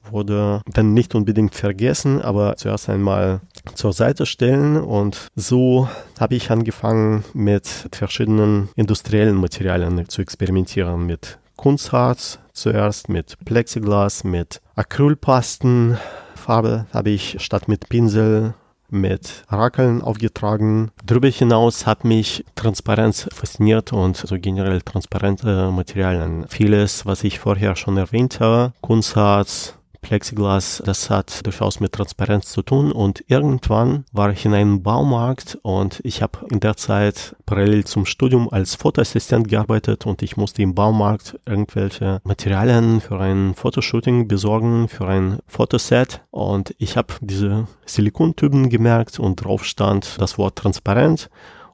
wurde, 0.09 0.61
dann 0.65 0.93
nicht 0.93 1.13
unbedingt 1.13 1.53
vergessen, 1.53 2.21
aber 2.21 2.57
zuerst 2.57 2.89
einmal 2.89 3.41
zur 3.75 3.93
Seite 3.93 4.25
stellen. 4.25 4.77
Und 4.77 5.27
so 5.35 5.87
habe 6.19 6.35
ich 6.35 6.49
angefangen, 6.49 7.23
mit 7.33 7.87
verschiedenen 7.91 8.69
industriellen 8.75 9.35
Materialien 9.35 10.09
zu 10.09 10.21
experimentieren, 10.21 11.05
mit 11.05 11.37
Kunstharz 11.55 12.39
zuerst, 12.51 13.09
mit 13.09 13.37
Plexiglas, 13.45 14.23
mit 14.23 14.59
Acrylpasten. 14.75 15.97
Farbe 16.35 16.87
habe 16.91 17.11
ich 17.11 17.37
statt 17.39 17.67
mit 17.67 17.87
Pinsel 17.89 18.55
mit 18.93 19.43
Rakeln 19.49 20.01
aufgetragen. 20.01 20.91
Darüber 21.05 21.27
hinaus 21.27 21.85
hat 21.85 22.05
mich 22.05 22.45
Transparenz 22.55 23.27
fasziniert 23.33 23.91
und 23.91 24.15
so 24.15 24.37
generell 24.39 24.81
transparente 24.81 25.71
Materialien. 25.71 26.45
Vieles, 26.47 27.05
was 27.05 27.23
ich 27.23 27.39
vorher 27.39 27.75
schon 27.75 27.97
erwähnt 27.97 28.39
habe, 28.39 28.73
Kunstharz, 28.81 29.77
Plexiglas, 30.03 30.83
das 30.85 31.09
hat 31.09 31.43
durchaus 31.45 31.79
mit 31.79 31.93
Transparenz 31.93 32.51
zu 32.51 32.61
tun. 32.61 32.91
Und 32.91 33.23
irgendwann 33.27 34.05
war 34.11 34.29
ich 34.29 34.45
in 34.45 34.53
einem 34.53 34.83
Baumarkt 34.83 35.57
und 35.63 35.99
ich 36.03 36.21
habe 36.21 36.45
in 36.51 36.59
der 36.59 36.77
Zeit 36.77 37.35
parallel 37.47 37.85
zum 37.85 38.05
Studium 38.05 38.49
als 38.49 38.75
Fotoassistent 38.75 39.47
gearbeitet 39.47 40.05
und 40.05 40.21
ich 40.21 40.37
musste 40.37 40.61
im 40.61 40.75
Baumarkt 40.75 41.39
irgendwelche 41.47 42.21
Materialien 42.23 43.01
für 43.01 43.19
ein 43.19 43.55
Fotoshooting 43.55 44.27
besorgen, 44.27 44.87
für 44.87 45.07
ein 45.07 45.39
Fotoset. 45.47 46.21
Und 46.29 46.75
ich 46.77 46.95
habe 46.97 47.15
diese 47.21 47.67
Silikontypen 47.85 48.69
gemerkt 48.69 49.19
und 49.19 49.37
drauf 49.37 49.65
stand 49.65 50.21
das 50.21 50.37
Wort 50.37 50.57
transparent. 50.57 51.29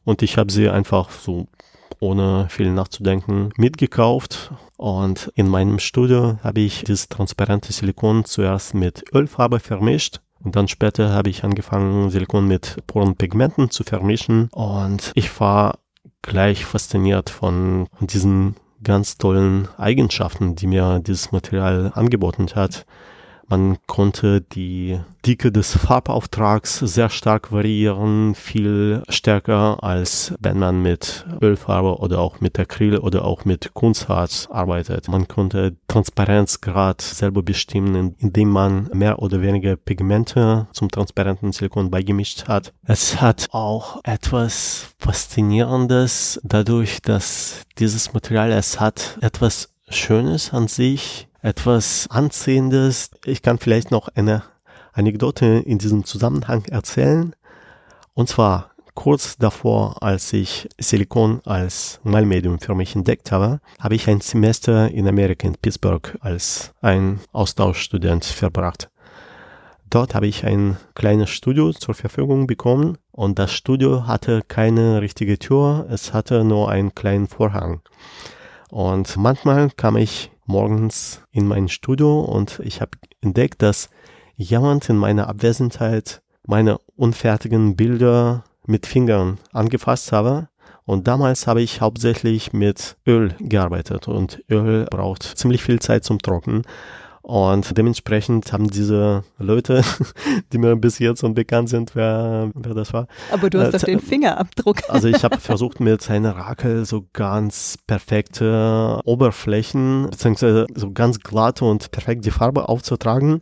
Und 0.06 0.22
ich 0.22 0.38
habe 0.38 0.52
sie 0.52 0.70
einfach 0.70 1.10
so 1.10 1.48
ohne 2.00 2.48
viel 2.50 2.72
nachzudenken 2.72 3.50
mitgekauft. 3.58 4.52
Und 4.78 5.32
in 5.36 5.48
meinem 5.48 5.80
Studio 5.80 6.40
habe 6.44 6.62
ich 6.62 6.84
dieses 6.84 7.10
transparente 7.10 7.74
Silikon 7.74 8.26
zuerst 8.26 8.74
mit 8.74 9.04
Ölfarbe 9.14 9.60
vermischt. 9.60 10.22
Und 10.42 10.56
dann 10.56 10.68
später 10.68 11.12
habe 11.12 11.30
ich 11.30 11.44
angefangen, 11.44 12.10
Silikon 12.10 12.48
mit 12.48 12.78
Porenpigmenten 12.88 13.70
zu 13.70 13.84
vermischen. 13.84 14.50
Und 14.52 15.12
ich 15.16 15.40
war 15.40 15.80
gleich 16.22 16.66
fasziniert 16.66 17.30
von 17.30 17.88
diesen 18.00 18.56
ganz 18.84 19.18
tollen 19.18 19.68
Eigenschaften, 19.78 20.56
die 20.56 20.68
mir 20.68 21.00
dieses 21.00 21.32
Material 21.32 21.92
angeboten 21.94 22.48
hat. 22.56 22.86
Man 23.50 23.78
konnte 23.88 24.42
die 24.42 25.00
Dicke 25.26 25.52
des 25.52 25.76
Farbauftrags 25.76 26.80
sehr 26.80 27.10
stark 27.10 27.52
variieren, 27.52 28.36
viel 28.36 29.02
stärker 29.10 29.84
als 29.84 30.36
wenn 30.40 30.60
man 30.60 30.84
mit 30.84 31.26
Ölfarbe 31.42 31.98
oder 31.98 32.20
auch 32.20 32.42
mit 32.42 32.60
Acryl 32.60 33.00
oder 33.00 33.26
auch 33.26 33.46
mit 33.46 33.74
Kunstharz 33.74 34.48
arbeitet. 34.52 35.08
Man 35.08 35.28
konnte 35.28 35.76
Transparenzgrad 35.88 37.02
selber 37.02 37.42
bestimmen, 37.42 38.16
indem 38.20 38.50
man 38.50 38.90
mehr 38.94 39.20
oder 39.20 39.42
weniger 39.42 39.76
Pigmente 39.76 40.68
zum 40.72 40.90
transparenten 40.90 41.52
Silikon 41.52 41.90
beigemischt 41.90 42.48
hat. 42.48 42.74
Es 42.84 43.20
hat 43.20 43.48
auch 43.52 44.00
etwas 44.04 44.94
Faszinierendes 45.00 46.40
dadurch, 46.44 47.02
dass 47.02 47.64
dieses 47.80 48.14
Material 48.14 48.52
es 48.52 48.80
hat 48.80 49.18
etwas 49.22 49.70
Schönes 49.90 50.54
an 50.54 50.68
sich, 50.68 51.28
etwas 51.42 52.08
Anzehendes. 52.10 53.12
Ich 53.26 53.42
kann 53.42 53.58
vielleicht 53.58 53.92
noch 53.92 54.08
eine 54.10 54.44
Anekdote 54.94 55.64
in 55.66 55.78
diesem 55.78 56.04
Zusammenhang 56.06 56.66
erzählen. 56.66 57.36
Und 58.14 58.30
zwar 58.30 58.72
kurz 58.94 59.38
davor, 59.38 60.04
als 60.04 60.34
ich 60.34 60.68
Silikon 60.78 61.42
als 61.46 62.00
Malmedium 62.04 62.60
für 62.60 62.76
mich 62.76 62.96
entdeckt 62.96 63.32
habe, 63.32 63.62
habe 63.80 63.96
ich 63.96 64.08
ein 64.08 64.22
Semester 64.22 64.92
in 64.92 65.08
Amerika 65.08 65.48
in 65.48 65.56
Pittsburgh 65.56 66.18
als 66.20 66.74
ein 66.82 67.20
Austauschstudent 67.32 68.26
verbracht. 68.26 68.90
Dort 69.90 70.14
habe 70.14 70.28
ich 70.28 70.46
ein 70.46 70.78
kleines 70.94 71.32
Studio 71.32 71.72
zur 71.72 71.96
Verfügung 71.96 72.46
bekommen 72.46 73.00
und 73.12 73.40
das 73.40 73.54
Studio 73.54 74.06
hatte 74.06 74.42
keine 74.48 75.02
richtige 75.02 75.40
Tür, 75.40 75.88
es 75.90 76.14
hatte 76.14 76.44
nur 76.44 76.70
einen 76.70 76.94
kleinen 76.94 77.28
Vorhang. 77.28 77.82
Und 78.70 79.18
manchmal 79.18 79.70
kam 79.72 79.98
ich 79.98 80.32
morgens 80.46 81.22
in 81.32 81.48
mein 81.48 81.68
Studio 81.68 82.22
und 82.22 82.60
ich 82.64 82.82
habe 82.82 82.92
entdeckt, 83.22 83.62
dass 83.62 83.90
jemand 84.36 84.90
in 84.90 84.98
meiner 84.98 85.28
Abwesenheit 85.28 86.22
meine 86.46 86.80
unfertigen 86.96 87.76
Bilder 87.76 88.44
mit 88.66 88.86
Fingern 88.86 89.38
angefasst 89.52 90.12
habe. 90.12 90.50
Und 90.86 91.08
damals 91.08 91.46
habe 91.46 91.62
ich 91.62 91.82
hauptsächlich 91.82 92.54
mit 92.54 92.98
Öl 93.06 93.36
gearbeitet 93.40 94.08
und 94.08 94.44
Öl 94.50 94.86
braucht 94.90 95.24
ziemlich 95.24 95.62
viel 95.62 95.80
Zeit 95.80 96.04
zum 96.04 96.20
Trocknen. 96.20 96.64
Und 97.22 97.78
dementsprechend 97.78 98.52
haben 98.54 98.70
diese 98.70 99.24
Leute, 99.38 99.84
die 100.54 100.58
mir 100.58 100.76
bis 100.76 101.00
jetzt 101.00 101.24
unbekannt 101.24 101.70
sind, 101.70 101.96
wer, 101.96 102.50
wer 102.54 102.74
das 102.74 102.94
war. 102.94 103.08
Aber 103.32 103.50
du 103.50 103.60
hast 103.60 103.74
äh, 103.74 103.78
doch 103.78 103.86
den 103.86 104.00
Fingerabdruck. 104.00 104.78
Also 104.90 105.08
ich 105.08 105.24
habe 105.24 105.40
versucht 105.40 105.80
mit 105.80 106.10
einer 106.10 106.36
Rakel 106.36 106.86
so 106.86 107.06
ganz 107.14 107.78
perfekte 107.86 109.00
Oberflächen, 109.06 110.08
beziehungsweise 110.10 110.66
so 110.74 110.92
ganz 110.92 111.20
glatte 111.20 111.66
und 111.66 111.92
perfekt 111.92 112.26
die 112.26 112.32
Farbe 112.32 112.70
aufzutragen. 112.70 113.40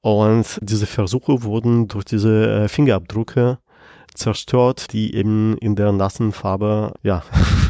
Und 0.00 0.58
diese 0.60 0.86
Versuche 0.86 1.42
wurden 1.42 1.88
durch 1.88 2.04
diese 2.04 2.64
äh, 2.64 2.68
Fingerabdrücke 2.68 3.58
zerstört, 4.16 4.92
die 4.92 5.14
eben 5.14 5.56
in 5.58 5.76
der 5.76 5.92
nassen 5.92 6.32
Farbe, 6.32 6.94
ja, 7.02 7.22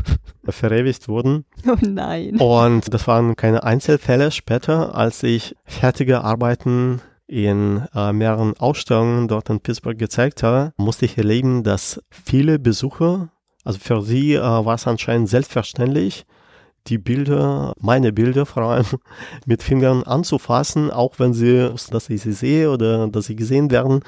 verewigt 0.48 1.08
wurden. 1.08 1.44
Oh 1.66 1.76
nein. 1.80 2.36
Und 2.36 2.92
das 2.94 3.06
waren 3.06 3.36
keine 3.36 3.64
Einzelfälle. 3.64 4.30
Später, 4.30 4.94
als 4.94 5.22
ich 5.22 5.56
fertige 5.64 6.22
Arbeiten 6.22 7.00
in 7.26 7.86
äh, 7.94 8.12
mehreren 8.12 8.56
Ausstellungen 8.56 9.28
dort 9.28 9.50
in 9.50 9.60
Pittsburgh 9.60 9.98
gezeigt 9.98 10.42
habe, 10.42 10.72
musste 10.76 11.04
ich 11.04 11.18
erleben, 11.18 11.64
dass 11.64 12.00
viele 12.10 12.58
Besucher, 12.58 13.30
also 13.64 13.78
für 13.80 14.02
sie 14.02 14.34
äh, 14.34 14.40
war 14.40 14.74
es 14.74 14.86
anscheinend 14.86 15.28
selbstverständlich, 15.28 16.24
die 16.88 16.98
Bilder, 16.98 17.72
meine 17.80 18.12
Bilder 18.12 18.46
vor 18.46 18.62
allem, 18.64 18.86
mit 19.46 19.62
Fingern 19.62 20.02
anzufassen, 20.02 20.90
auch 20.90 21.18
wenn 21.18 21.34
sie 21.34 21.70
dass 21.90 22.08
ich 22.08 22.22
sie 22.22 22.32
sehe 22.32 22.70
oder 22.70 23.08
dass 23.08 23.26
sie 23.26 23.36
gesehen 23.36 23.70
werden, 23.70 24.00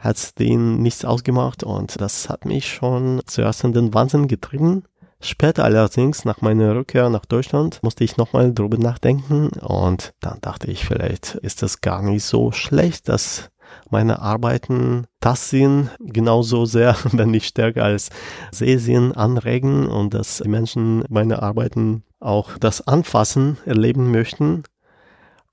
hat 0.00 0.16
es 0.16 0.34
denen 0.34 0.82
nichts 0.82 1.04
ausgemacht 1.04 1.64
und 1.64 2.00
das 2.00 2.28
hat 2.28 2.44
mich 2.44 2.66
schon 2.66 3.20
zuerst 3.26 3.64
in 3.64 3.72
den 3.72 3.94
Wahnsinn 3.94 4.28
getrieben. 4.28 4.84
Später 5.20 5.64
allerdings, 5.64 6.24
nach 6.24 6.42
meiner 6.42 6.76
Rückkehr 6.76 7.10
nach 7.10 7.24
Deutschland, 7.24 7.80
musste 7.82 8.04
ich 8.04 8.16
nochmal 8.16 8.54
drüber 8.54 8.78
nachdenken 8.78 9.48
und 9.60 10.14
dann 10.20 10.38
dachte 10.40 10.70
ich, 10.70 10.84
vielleicht 10.84 11.34
ist 11.34 11.62
das 11.62 11.80
gar 11.80 12.02
nicht 12.02 12.22
so 12.22 12.52
schlecht, 12.52 13.08
dass 13.08 13.50
meine 13.90 14.20
Arbeiten 14.20 15.06
das 15.20 15.50
sind 15.50 15.90
genauso 15.98 16.64
sehr, 16.66 16.96
wenn 17.12 17.30
nicht 17.30 17.46
stärker 17.46 17.84
als 17.84 18.10
Sehsinn 18.52 19.12
anregen 19.12 19.88
und 19.88 20.14
dass 20.14 20.42
Menschen 20.44 21.04
meine 21.08 21.42
Arbeiten 21.42 22.04
auch 22.20 22.58
das 22.58 22.86
Anfassen 22.86 23.58
erleben 23.64 24.10
möchten. 24.10 24.64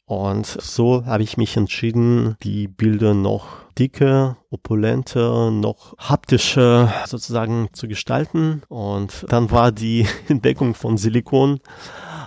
Und 0.08 0.45
so 0.45 1.06
habe 1.06 1.23
ich 1.23 1.38
mich 1.38 1.58
entschieden, 1.58 2.36
die 2.43 2.67
Bilder 2.67 3.15
noch 3.15 3.47
dicke, 3.78 4.38
opulente, 4.51 5.49
noch 5.51 5.97
haptische 5.97 6.93
sozusagen 7.08 7.69
zu 7.73 7.88
gestalten. 7.88 8.62
Und 8.67 9.25
dann 9.30 9.49
war 9.49 9.71
die 9.71 10.08
Entdeckung 10.28 10.75
von 10.75 10.97
Silikon 10.97 11.60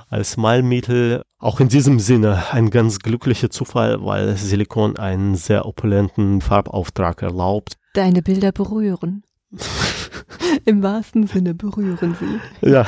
als 0.08 0.36
Malmittel 0.36 1.22
auch 1.38 1.60
in 1.60 1.68
diesem 1.68 2.00
Sinne 2.00 2.50
ein 2.50 2.70
ganz 2.70 2.98
glücklicher 2.98 3.50
Zufall, 3.50 4.04
weil 4.04 4.36
Silikon 4.36 4.98
einen 4.98 5.36
sehr 5.36 5.66
opulenten 5.66 6.40
Farbauftrag 6.40 7.22
erlaubt. 7.22 7.74
Deine 7.94 8.22
Bilder 8.22 8.50
berühren. 8.50 9.22
Im 10.64 10.82
wahrsten 10.82 11.26
Sinne 11.26 11.54
berühren 11.54 12.16
sie. 12.18 12.68
Ja. 12.68 12.86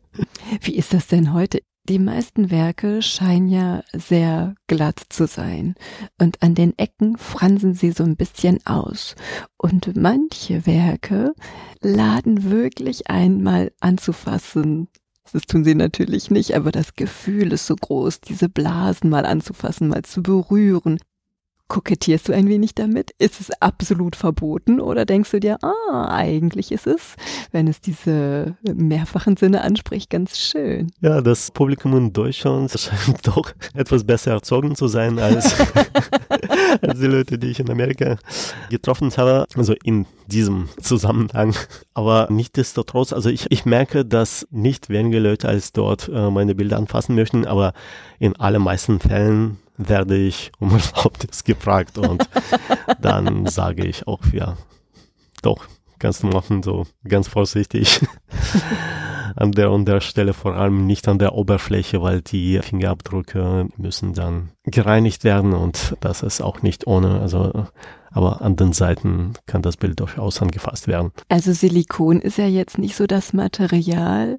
Wie 0.60 0.76
ist 0.76 0.92
das 0.92 1.06
denn 1.06 1.32
heute? 1.32 1.60
Die 1.88 1.98
meisten 1.98 2.52
Werke 2.52 3.02
scheinen 3.02 3.48
ja 3.48 3.82
sehr 3.92 4.54
glatt 4.68 5.02
zu 5.08 5.26
sein 5.26 5.74
und 6.20 6.40
an 6.40 6.54
den 6.54 6.78
Ecken 6.78 7.18
fransen 7.18 7.74
sie 7.74 7.90
so 7.90 8.04
ein 8.04 8.14
bisschen 8.14 8.64
aus. 8.64 9.16
Und 9.56 9.96
manche 9.96 10.64
Werke 10.64 11.32
laden 11.80 12.50
wirklich 12.52 13.10
einmal 13.10 13.72
anzufassen 13.80 14.88
Das 15.32 15.42
tun 15.42 15.64
sie 15.64 15.74
natürlich 15.74 16.30
nicht, 16.30 16.54
aber 16.54 16.70
das 16.70 16.94
Gefühl 16.94 17.52
ist 17.52 17.66
so 17.66 17.74
groß, 17.74 18.20
diese 18.20 18.48
Blasen 18.48 19.10
mal 19.10 19.26
anzufassen, 19.26 19.88
mal 19.88 20.02
zu 20.02 20.22
berühren, 20.22 21.00
Kokettierst 21.72 22.28
du 22.28 22.34
ein 22.34 22.48
wenig 22.48 22.74
damit? 22.74 23.12
Ist 23.16 23.40
es 23.40 23.50
absolut 23.62 24.14
verboten 24.14 24.78
oder 24.78 25.06
denkst 25.06 25.30
du 25.30 25.40
dir, 25.40 25.56
ah, 25.62 26.14
eigentlich 26.14 26.70
ist 26.70 26.86
es, 26.86 27.16
wenn 27.50 27.66
es 27.66 27.80
diese 27.80 28.58
mehrfachen 28.62 29.38
Sinne 29.38 29.62
anspricht, 29.62 30.10
ganz 30.10 30.36
schön? 30.36 30.92
Ja, 31.00 31.22
das 31.22 31.50
Publikum 31.50 31.96
in 31.96 32.12
Deutschland 32.12 32.70
scheint 32.78 33.26
doch 33.26 33.54
etwas 33.72 34.04
besser 34.04 34.32
erzogen 34.32 34.76
zu 34.76 34.86
sein 34.86 35.18
als, 35.18 35.58
als 36.28 36.50
die 36.94 37.06
Leute, 37.06 37.38
die 37.38 37.48
ich 37.48 37.60
in 37.60 37.70
Amerika 37.70 38.16
getroffen 38.70 39.10
habe. 39.16 39.46
Also 39.54 39.74
in 39.84 40.06
diesem 40.26 40.68
Zusammenhang. 40.80 41.54
Aber 41.94 42.28
nichtsdestotrotz, 42.30 43.12
also 43.12 43.28
ich, 43.28 43.46
ich 43.50 43.64
merke, 43.64 44.04
dass 44.04 44.46
nicht 44.50 44.88
wenige 44.88 45.18
Leute 45.18 45.48
als 45.48 45.72
dort 45.72 46.08
äh, 46.08 46.30
meine 46.30 46.54
Bilder 46.54 46.76
anfassen 46.78 47.14
möchten, 47.14 47.46
aber 47.46 47.72
in 48.18 48.36
allermeisten 48.36 49.00
Fällen 49.00 49.58
werde 49.76 50.16
ich 50.16 50.52
um 50.58 50.70
Erlaubnis 50.72 51.44
gefragt 51.44 51.98
und 51.98 52.28
dann 53.00 53.46
sage 53.46 53.86
ich 53.86 54.06
auch, 54.06 54.20
ja, 54.32 54.56
doch, 55.42 55.66
kannst 55.98 56.22
du 56.22 56.28
machen, 56.28 56.62
so 56.62 56.86
ganz 57.06 57.28
vorsichtig. 57.28 58.00
An 59.36 59.52
der 59.52 59.70
und 59.70 59.86
der 59.86 60.00
Stelle 60.00 60.32
vor 60.32 60.54
allem 60.54 60.86
nicht 60.86 61.08
an 61.08 61.18
der 61.18 61.34
Oberfläche, 61.34 62.02
weil 62.02 62.22
die 62.22 62.58
Fingerabdrücke 62.58 63.68
müssen 63.76 64.14
dann 64.14 64.50
gereinigt 64.64 65.24
werden 65.24 65.52
und 65.52 65.96
das 66.00 66.22
ist 66.22 66.40
auch 66.40 66.62
nicht 66.62 66.86
ohne, 66.86 67.20
also 67.20 67.66
aber 68.10 68.42
an 68.42 68.56
den 68.56 68.72
Seiten 68.72 69.32
kann 69.46 69.62
das 69.62 69.76
Bild 69.76 70.00
durchaus 70.00 70.40
angefasst 70.42 70.86
werden. 70.86 71.12
Also 71.28 71.52
Silikon 71.52 72.20
ist 72.20 72.38
ja 72.38 72.46
jetzt 72.46 72.78
nicht 72.78 72.94
so 72.94 73.06
das 73.06 73.32
Material, 73.32 74.38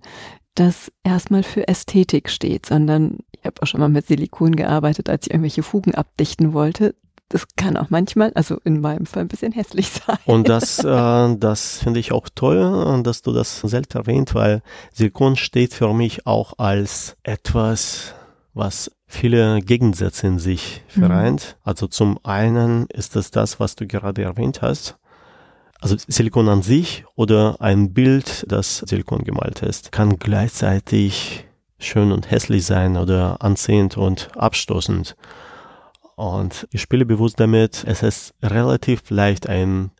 das 0.55 0.91
erstmal 1.03 1.43
für 1.43 1.67
Ästhetik 1.67 2.29
steht, 2.29 2.67
sondern 2.67 3.19
ich 3.31 3.45
habe 3.45 3.61
auch 3.61 3.67
schon 3.67 3.79
mal 3.79 3.89
mit 3.89 4.07
Silikon 4.07 4.55
gearbeitet, 4.55 5.09
als 5.09 5.25
ich 5.25 5.31
irgendwelche 5.31 5.63
Fugen 5.63 5.95
abdichten 5.95 6.53
wollte. 6.53 6.95
Das 7.33 7.47
kann 7.55 7.77
auch 7.77 7.89
manchmal, 7.89 8.31
also 8.35 8.59
in 8.63 8.79
meinem 8.79 9.07
Fall, 9.07 9.23
ein 9.23 9.27
bisschen 9.27 9.53
hässlich 9.53 9.89
sein. 10.05 10.19
Und 10.25 10.49
das, 10.49 10.77
äh, 10.83 11.35
das 11.35 11.79
finde 11.79 11.99
ich 11.99 12.11
auch 12.11 12.29
toll, 12.35 13.01
dass 13.01 13.23
du 13.23 13.33
das 13.33 13.59
selbst 13.61 13.95
erwähnt, 13.95 14.35
weil 14.35 14.61
Silikon 14.93 15.35
steht 15.35 15.73
für 15.73 15.91
mich 15.95 16.27
auch 16.27 16.59
als 16.59 17.17
etwas, 17.23 18.13
was 18.53 18.91
viele 19.07 19.61
Gegensätze 19.61 20.27
in 20.27 20.37
sich 20.37 20.83
vereint. 20.87 21.57
Mhm. 21.57 21.61
Also 21.63 21.87
zum 21.87 22.19
einen 22.23 22.85
ist 22.93 23.15
es 23.15 23.31
das, 23.31 23.59
was 23.59 23.75
du 23.75 23.87
gerade 23.87 24.21
erwähnt 24.21 24.61
hast. 24.61 24.99
Also 25.81 25.95
Silikon 26.07 26.47
an 26.49 26.61
sich 26.61 27.03
oder 27.15 27.59
ein 27.61 27.93
Bild, 27.95 28.45
das 28.47 28.77
Silikon 28.77 29.23
gemalt 29.23 29.63
ist, 29.63 29.91
kann 29.91 30.19
gleichzeitig 30.19 31.47
schön 31.79 32.11
und 32.11 32.29
hässlich 32.29 32.63
sein 32.63 32.95
oder 32.95 33.41
anziehend 33.41 33.97
und 33.97 34.29
abstoßend. 34.37 35.15
Und 36.15 36.67
ich 36.71 36.81
spiele 36.81 37.05
bewusst 37.05 37.39
damit, 37.39 37.83
es 37.87 38.03
ist 38.03 38.33
relativ 38.41 39.09
leicht 39.09 39.47
ein 39.47 39.91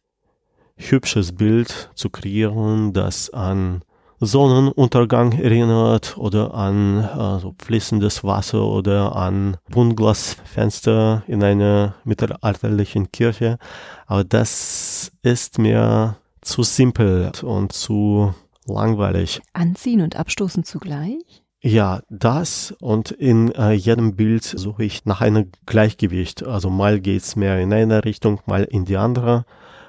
hübsches 0.75 1.33
Bild 1.33 1.91
zu 1.95 2.09
kreieren, 2.09 2.93
das 2.93 3.29
an 3.29 3.83
Sonnenuntergang 4.19 5.33
erinnert 5.33 6.17
oder 6.17 6.53
an 6.53 7.03
äh, 7.03 7.39
so 7.39 7.55
fließendes 7.61 8.23
Wasser 8.23 8.65
oder 8.65 9.15
an 9.15 9.57
Buntglasfenster 9.69 11.23
in 11.27 11.43
einer 11.43 11.95
mittelalterlichen 12.03 13.11
Kirche. 13.11 13.57
Aber 14.05 14.23
das 14.23 15.11
ist 15.23 15.59
mir 15.59 16.15
zu 16.41 16.63
simpel 16.63 17.31
und 17.43 17.73
zu 17.73 18.33
langweilig. 18.65 19.41
Anziehen 19.53 20.01
und 20.01 20.15
abstoßen 20.15 20.63
zugleich? 20.63 21.42
Ja, 21.65 22.01
das 22.09 22.75
und 22.81 23.11
in 23.11 23.53
äh, 23.53 23.71
jedem 23.71 24.17
Bild 24.17 24.43
suche 24.43 24.83
ich 24.83 25.05
nach 25.05 25.21
einem 25.21 25.49
Gleichgewicht. 25.65 26.45
Also 26.45 26.69
mal 26.69 26.99
geht's 26.99 27.37
mehr 27.37 27.57
in 27.61 27.71
eine 27.71 28.03
Richtung, 28.03 28.41
mal 28.45 28.65
in 28.65 28.83
die 28.83 28.97
andere. 28.97 29.45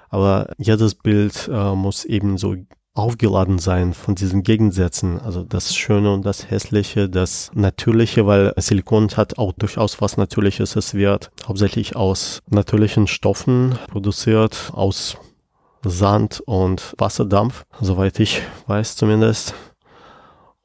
Aber 0.09 0.53
jedes 0.57 0.95
Bild 0.95 1.51
äh, 1.53 1.75
muss 1.75 2.05
eben 2.05 2.39
so 2.39 2.55
aufgeladen 2.95 3.59
sein 3.59 3.93
von 3.93 4.15
diesen 4.15 4.45
Gegensätzen. 4.45 5.21
Also 5.21 5.43
das 5.43 5.75
Schöne 5.75 6.15
und 6.15 6.25
das 6.25 6.49
Hässliche, 6.49 7.09
das 7.09 7.51
Natürliche, 7.55 8.25
weil 8.25 8.55
Silikon 8.57 9.09
hat 9.17 9.37
auch 9.39 9.53
durchaus 9.53 10.01
was 10.01 10.17
Natürliches. 10.17 10.77
Es 10.77 10.95
wird 10.95 11.33
hauptsächlich 11.45 11.97
aus 11.97 12.41
natürlichen 12.49 13.09
Stoffen 13.09 13.77
produziert, 13.89 14.71
aus 14.73 15.17
Sand 15.83 16.41
und 16.47 16.95
Wasserdampf, 16.99 17.65
soweit 17.81 18.21
ich 18.21 18.43
weiß 18.69 18.95
zumindest. 18.95 19.55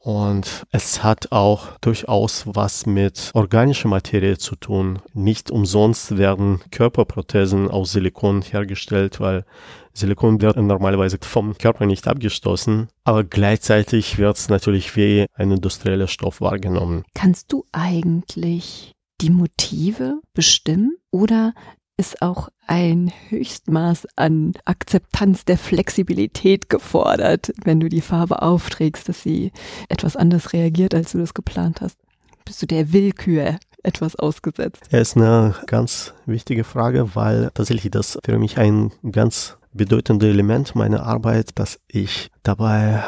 Und 0.01 0.65
es 0.71 1.03
hat 1.03 1.31
auch 1.33 1.77
durchaus 1.81 2.45
was 2.45 2.85
mit 2.85 3.31
organischer 3.33 3.89
Materie 3.89 4.38
zu 4.38 4.55
tun. 4.55 4.99
Nicht 5.13 5.51
umsonst 5.51 6.17
werden 6.17 6.62
Körperprothesen 6.71 7.69
aus 7.69 7.91
Silikon 7.91 8.41
hergestellt, 8.41 9.19
weil 9.19 9.45
Silikon 9.93 10.41
wird 10.41 10.55
normalerweise 10.55 11.17
vom 11.21 11.57
Körper 11.57 11.85
nicht 11.85 12.07
abgestoßen, 12.07 12.88
aber 13.03 13.25
gleichzeitig 13.25 14.17
wird 14.17 14.38
es 14.38 14.47
natürlich 14.47 14.95
wie 14.95 15.25
ein 15.33 15.51
industrieller 15.51 16.07
Stoff 16.07 16.39
wahrgenommen. 16.39 17.03
Kannst 17.13 17.51
du 17.51 17.65
eigentlich 17.73 18.93
die 19.19 19.29
Motive 19.29 20.21
bestimmen 20.33 20.95
oder 21.12 21.53
ist 21.99 22.21
auch 22.21 22.47
ein 22.65 23.12
Höchstmaß 23.27 24.07
an 24.15 24.53
Akzeptanz 24.63 25.43
der 25.43 25.57
Flexibilität 25.57 26.69
gefordert, 26.69 27.51
wenn 27.65 27.81
du 27.81 27.89
die 27.89 27.99
Farbe 27.99 28.41
aufträgst, 28.41 29.09
dass 29.09 29.21
sie 29.21 29.51
etwas 29.89 30.15
anders 30.15 30.53
reagiert, 30.53 30.95
als 30.95 31.12
du 31.12 31.17
das 31.17 31.33
geplant 31.33 31.81
hast. 31.81 31.97
Bist 32.45 32.62
du 32.62 32.65
der 32.65 32.93
Willkür 32.93 33.59
etwas 33.83 34.15
ausgesetzt? 34.15 34.81
Ja, 34.91 34.99
ist 34.99 35.17
eine 35.17 35.55
ganz 35.67 36.13
wichtige 36.25 36.63
Frage, 36.63 37.15
weil 37.15 37.51
tatsächlich 37.53 37.91
das 37.91 38.17
für 38.23 38.39
mich 38.39 38.57
ein 38.57 38.93
ganz 39.12 39.57
bedeutendes 39.73 40.29
Element 40.29 40.75
meiner 40.75 41.03
Arbeit, 41.05 41.59
dass 41.59 41.81
ich 41.89 42.31
dabei 42.43 43.03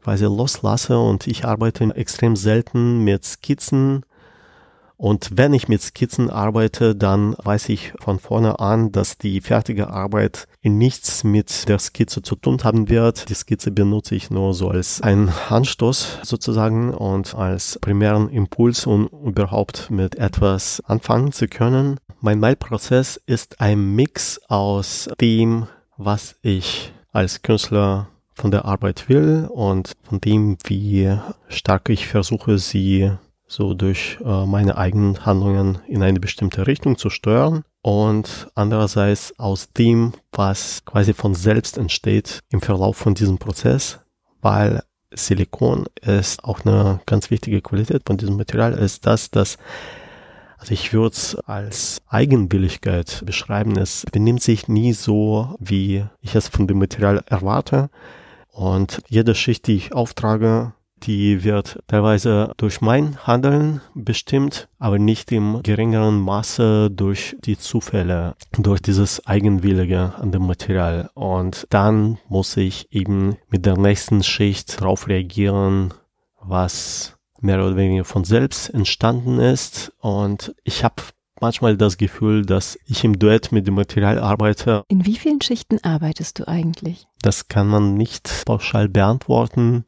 quasi 0.00 0.26
loslasse 0.26 0.96
und 0.96 1.26
ich 1.26 1.44
arbeite 1.44 1.84
extrem 1.96 2.36
selten 2.36 3.02
mit 3.02 3.24
Skizzen 3.24 4.04
und 5.00 5.30
wenn 5.38 5.54
ich 5.54 5.66
mit 5.66 5.80
Skizzen 5.80 6.28
arbeite, 6.28 6.94
dann 6.94 7.34
weiß 7.42 7.70
ich 7.70 7.94
von 7.98 8.18
vorne 8.18 8.60
an, 8.60 8.92
dass 8.92 9.16
die 9.16 9.40
fertige 9.40 9.88
Arbeit 9.88 10.46
nichts 10.62 11.24
mit 11.24 11.70
der 11.70 11.78
Skizze 11.78 12.20
zu 12.20 12.36
tun 12.36 12.58
haben 12.64 12.90
wird. 12.90 13.30
Die 13.30 13.34
Skizze 13.34 13.70
benutze 13.70 14.14
ich 14.14 14.30
nur 14.30 14.52
so 14.52 14.68
als 14.68 15.00
einen 15.00 15.32
Anstoß 15.48 16.18
sozusagen 16.22 16.92
und 16.92 17.34
als 17.34 17.78
primären 17.80 18.28
Impuls, 18.28 18.84
um 18.84 19.06
überhaupt 19.24 19.90
mit 19.90 20.16
etwas 20.16 20.82
anfangen 20.84 21.32
zu 21.32 21.48
können. 21.48 21.98
Mein 22.20 22.38
Malprozess 22.38 23.18
ist 23.24 23.58
ein 23.58 23.94
Mix 23.94 24.38
aus 24.48 25.08
dem, 25.18 25.66
was 25.96 26.36
ich 26.42 26.92
als 27.10 27.40
Künstler 27.40 28.08
von 28.34 28.50
der 28.50 28.66
Arbeit 28.66 29.08
will 29.08 29.48
und 29.50 29.92
von 30.02 30.20
dem, 30.20 30.58
wie 30.64 31.16
stark 31.48 31.88
ich 31.88 32.06
versuche, 32.06 32.58
sie 32.58 33.12
so 33.50 33.74
durch 33.74 34.18
äh, 34.24 34.46
meine 34.46 34.78
eigenen 34.78 35.26
Handlungen 35.26 35.80
in 35.88 36.04
eine 36.04 36.20
bestimmte 36.20 36.68
Richtung 36.68 36.96
zu 36.96 37.10
steuern 37.10 37.64
und 37.82 38.48
andererseits 38.54 39.36
aus 39.40 39.72
dem, 39.72 40.12
was 40.30 40.84
quasi 40.84 41.14
von 41.14 41.34
selbst 41.34 41.76
entsteht 41.76 42.40
im 42.50 42.60
Verlauf 42.60 42.96
von 42.96 43.14
diesem 43.14 43.38
Prozess, 43.38 43.98
weil 44.40 44.84
Silikon 45.12 45.86
ist 46.00 46.44
auch 46.44 46.64
eine 46.64 47.00
ganz 47.06 47.32
wichtige 47.32 47.60
Qualität 47.60 48.02
von 48.06 48.16
diesem 48.16 48.36
Material, 48.36 48.72
ist 48.74 49.04
das, 49.04 49.32
dass 49.32 49.58
also 50.56 50.72
ich 50.72 50.92
würde 50.92 51.16
es 51.16 51.34
als 51.46 52.02
Eigenwilligkeit 52.06 53.22
beschreiben. 53.24 53.78
Es 53.78 54.04
benimmt 54.12 54.42
sich 54.42 54.68
nie 54.68 54.92
so, 54.92 55.56
wie 55.58 56.04
ich 56.20 56.34
es 56.34 56.48
von 56.48 56.68
dem 56.68 56.78
Material 56.78 57.24
erwarte. 57.26 57.88
Und 58.52 59.00
jede 59.08 59.34
Schicht, 59.34 59.66
die 59.66 59.76
ich 59.76 59.94
auftrage, 59.94 60.74
die 61.02 61.44
wird 61.44 61.80
teilweise 61.86 62.52
durch 62.56 62.80
mein 62.80 63.26
Handeln 63.26 63.80
bestimmt, 63.94 64.68
aber 64.78 64.98
nicht 64.98 65.32
im 65.32 65.62
geringeren 65.62 66.20
Maße 66.20 66.90
durch 66.90 67.36
die 67.44 67.58
Zufälle, 67.58 68.34
durch 68.58 68.80
dieses 68.80 69.26
Eigenwillige 69.26 70.14
an 70.16 70.32
dem 70.32 70.46
Material. 70.46 71.10
Und 71.14 71.66
dann 71.70 72.18
muss 72.28 72.56
ich 72.56 72.92
eben 72.92 73.36
mit 73.48 73.66
der 73.66 73.76
nächsten 73.76 74.22
Schicht 74.22 74.80
darauf 74.80 75.08
reagieren, 75.08 75.94
was 76.40 77.16
mehr 77.40 77.58
oder 77.58 77.76
weniger 77.76 78.04
von 78.04 78.24
selbst 78.24 78.68
entstanden 78.68 79.38
ist. 79.38 79.92
Und 80.00 80.54
ich 80.64 80.84
habe 80.84 81.02
manchmal 81.40 81.76
das 81.76 81.96
Gefühl, 81.96 82.44
dass 82.44 82.78
ich 82.86 83.04
im 83.04 83.18
Duett 83.18 83.52
mit 83.52 83.66
dem 83.66 83.74
Material 83.74 84.18
arbeite. 84.18 84.84
In 84.88 85.06
wie 85.06 85.16
vielen 85.16 85.40
Schichten 85.40 85.82
arbeitest 85.82 86.38
du 86.38 86.48
eigentlich? 86.48 87.06
Das 87.22 87.48
kann 87.48 87.66
man 87.66 87.94
nicht 87.94 88.44
pauschal 88.46 88.88
beantworten. 88.88 89.84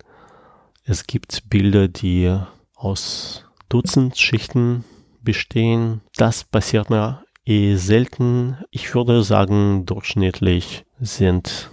Es 0.85 1.07
gibt 1.07 1.49
Bilder, 1.49 1.87
die 1.87 2.37
aus 2.75 3.45
Dutzend 3.69 4.19
Schichten 4.19 4.85
bestehen. 5.23 6.01
Das 6.17 6.43
passiert 6.43 6.91
mir 6.91 7.23
eh 7.45 7.77
selten. 7.77 8.59
Ich 8.71 8.93
würde 8.93 9.23
sagen, 9.23 9.87
durchschnittlich 9.87 10.85
sind 10.99 11.71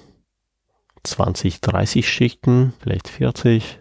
20, 1.03 1.59
30 1.59 2.07
Schichten, 2.07 2.73
vielleicht 2.79 3.07
40. 3.07 3.79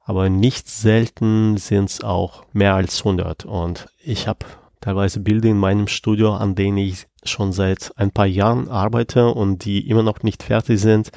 aber 0.00 0.30
nicht 0.30 0.66
selten 0.68 1.58
sind 1.58 1.90
es 1.90 2.02
auch 2.02 2.46
mehr 2.54 2.74
als 2.74 3.00
100. 3.00 3.44
Und 3.44 3.86
ich 4.02 4.28
habe 4.28 4.46
teilweise 4.80 5.20
Bilder 5.20 5.50
in 5.50 5.58
meinem 5.58 5.88
Studio, 5.88 6.32
an 6.34 6.54
denen 6.54 6.78
ich 6.78 7.06
schon 7.22 7.52
seit 7.52 7.92
ein 7.96 8.12
paar 8.12 8.26
Jahren 8.26 8.68
arbeite 8.68 9.28
und 9.28 9.66
die 9.66 9.86
immer 9.90 10.02
noch 10.02 10.22
nicht 10.22 10.42
fertig 10.42 10.80
sind. 10.80 11.10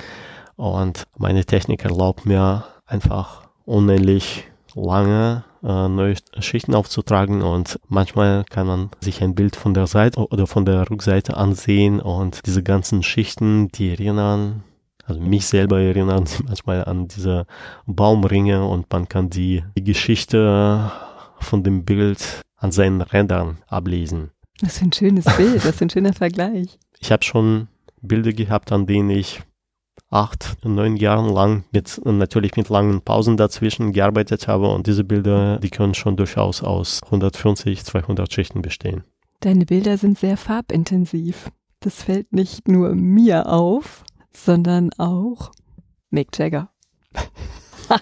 Und 0.57 1.07
meine 1.17 1.45
Technik 1.45 1.85
erlaubt 1.85 2.25
mir 2.25 2.65
einfach 2.87 3.49
unendlich 3.65 4.47
lange 4.75 5.43
äh, 5.63 5.87
neue 5.87 6.15
Schichten 6.39 6.75
aufzutragen 6.75 7.41
und 7.41 7.79
manchmal 7.87 8.45
kann 8.45 8.67
man 8.67 8.89
sich 9.01 9.21
ein 9.23 9.35
Bild 9.35 9.55
von 9.55 9.73
der 9.73 9.87
Seite 9.87 10.19
oder 10.19 10.47
von 10.47 10.65
der 10.65 10.89
Rückseite 10.89 11.35
ansehen 11.35 11.99
und 11.99 12.45
diese 12.45 12.63
ganzen 12.63 13.03
Schichten, 13.03 13.69
die 13.69 13.89
erinnern, 13.89 14.63
also 15.05 15.19
mich 15.19 15.45
selber 15.45 15.79
erinnern 15.81 16.25
manchmal 16.45 16.85
an 16.85 17.07
diese 17.07 17.45
Baumringe 17.85 18.65
und 18.65 18.91
man 18.91 19.09
kann 19.09 19.29
die, 19.29 19.63
die 19.77 19.83
Geschichte 19.83 20.91
von 21.39 21.63
dem 21.63 21.85
Bild 21.85 22.41
an 22.55 22.71
seinen 22.71 23.01
Rändern 23.01 23.57
ablesen. 23.67 24.31
Das 24.61 24.77
ist 24.77 24.81
ein 24.81 24.93
schönes 24.93 25.25
Bild, 25.37 25.57
das 25.57 25.65
ist 25.65 25.81
ein 25.81 25.89
schöner 25.89 26.13
Vergleich. 26.13 26.79
Ich 26.99 27.11
habe 27.11 27.23
schon 27.23 27.67
Bilder 28.01 28.33
gehabt, 28.33 28.71
an 28.71 28.87
denen 28.87 29.09
ich 29.09 29.41
acht, 30.09 30.57
neun 30.63 30.95
Jahren 30.95 31.33
lang 31.33 31.63
mit 31.71 31.99
natürlich 32.05 32.55
mit 32.55 32.69
langen 32.69 33.01
Pausen 33.01 33.37
dazwischen 33.37 33.91
gearbeitet 33.91 34.47
habe 34.47 34.69
und 34.69 34.87
diese 34.87 35.03
Bilder, 35.03 35.59
die 35.59 35.69
können 35.69 35.93
schon 35.93 36.15
durchaus 36.15 36.63
aus 36.63 37.03
150, 37.03 37.83
200 37.83 38.31
Schichten 38.31 38.61
bestehen. 38.61 39.03
Deine 39.41 39.65
Bilder 39.65 39.97
sind 39.97 40.17
sehr 40.17 40.37
farbintensiv. 40.37 41.51
Das 41.79 42.03
fällt 42.03 42.33
nicht 42.33 42.67
nur 42.67 42.95
mir 42.95 43.47
auf, 43.47 44.03
sondern 44.33 44.91
auch 44.97 45.51
Mick 46.09 46.37
Jagger. 46.37 46.71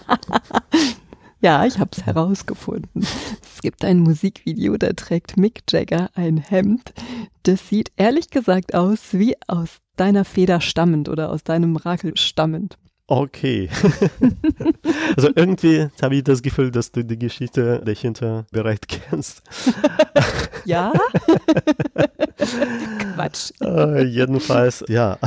ja, 1.40 1.66
ich 1.66 1.78
habe 1.78 1.90
es 1.92 2.06
herausgefunden. 2.06 3.02
Es 3.42 3.60
gibt 3.60 3.84
ein 3.84 4.00
Musikvideo, 4.00 4.76
da 4.76 4.92
trägt 4.92 5.36
Mick 5.36 5.62
Jagger 5.68 6.10
ein 6.14 6.38
Hemd. 6.38 6.94
Das 7.42 7.68
sieht 7.68 7.92
ehrlich 7.96 8.30
gesagt 8.30 8.74
aus 8.74 9.12
wie 9.12 9.34
aus 9.46 9.80
deiner 9.96 10.24
Feder 10.24 10.60
stammend 10.60 11.08
oder 11.08 11.30
aus 11.30 11.44
deinem 11.44 11.76
Rakel 11.76 12.16
stammend. 12.16 12.78
Okay. 13.08 13.68
also 15.16 15.28
irgendwie 15.36 15.86
habe 16.02 16.16
ich 16.16 16.24
das 16.24 16.42
Gefühl, 16.42 16.72
dass 16.72 16.90
du 16.90 17.04
die 17.04 17.18
Geschichte 17.18 17.80
dahinter 17.84 18.46
bereits 18.50 18.88
kennst. 18.88 19.42
ja? 20.64 20.92
Quatsch. 23.14 23.52
Uh, 23.60 23.98
jedenfalls, 23.98 24.84
ja. 24.88 25.18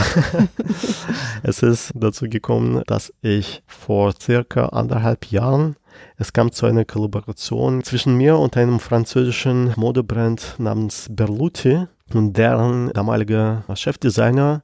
es 1.44 1.64
ist 1.64 1.92
dazu 1.96 2.26
gekommen, 2.28 2.84
dass 2.86 3.14
ich 3.22 3.64
vor 3.66 4.14
circa 4.20 4.68
anderthalb 4.68 5.26
Jahren 5.28 5.78
es 6.18 6.34
kam 6.34 6.52
zu 6.52 6.66
einer 6.66 6.86
Kollaboration 6.86 7.84
zwischen 7.84 8.16
mir 8.16 8.38
und 8.38 8.58
einem 8.58 8.80
französischen 8.80 9.74
Modebrand 9.76 10.56
namens 10.58 11.08
Berluti 11.10 11.88
und 12.16 12.34
deren 12.38 12.92
damaliger 12.94 13.64
Chefdesigner 13.74 14.64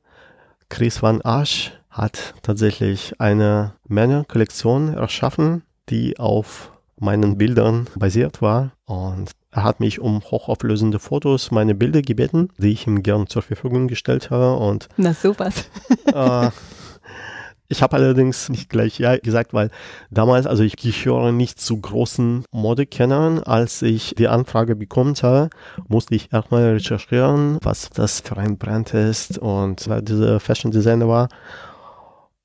Chris 0.69 1.01
Van 1.01 1.21
Asch 1.23 1.71
hat 1.89 2.33
tatsächlich 2.41 3.13
eine 3.19 3.73
Männerkollektion 3.87 4.93
erschaffen, 4.93 5.63
die 5.89 6.19
auf 6.19 6.71
meinen 6.99 7.37
Bildern 7.37 7.87
basiert 7.95 8.41
war. 8.41 8.71
Und 8.85 9.31
er 9.51 9.63
hat 9.63 9.79
mich 9.79 9.99
um 9.99 10.21
hochauflösende 10.21 10.99
Fotos 10.99 11.51
meine 11.51 11.75
Bilder 11.75 12.01
gebeten, 12.01 12.49
die 12.57 12.71
ich 12.71 12.87
ihm 12.87 13.03
gern 13.03 13.27
zur 13.27 13.41
Verfügung 13.41 13.87
gestellt 13.87 14.29
habe. 14.31 14.55
Und, 14.57 14.89
Na 14.97 15.13
sowas. 15.13 15.69
äh, 16.13 16.49
ich 17.67 17.81
habe 17.81 17.95
allerdings 17.95 18.49
nicht 18.49 18.69
gleich 18.69 18.99
ja 18.99 19.17
gesagt, 19.17 19.53
weil 19.53 19.69
damals, 20.11 20.45
also 20.45 20.63
ich 20.63 20.75
gehöre 20.75 21.31
nicht 21.31 21.59
zu 21.59 21.79
großen 21.79 22.45
Modekennern. 22.51 23.39
Als 23.39 23.81
ich 23.81 24.15
die 24.17 24.27
Anfrage 24.27 24.75
bekommen 24.75 25.15
habe, 25.21 25.49
musste 25.87 26.15
ich 26.15 26.31
erstmal 26.31 26.73
recherchieren, 26.73 27.57
was 27.61 27.89
das 27.89 28.21
für 28.21 28.37
ein 28.37 28.57
Brand 28.57 28.93
ist 28.93 29.37
und 29.37 29.87
wer 29.87 30.01
dieser 30.01 30.39
Fashion 30.39 30.71
Designer 30.71 31.07
war. 31.07 31.29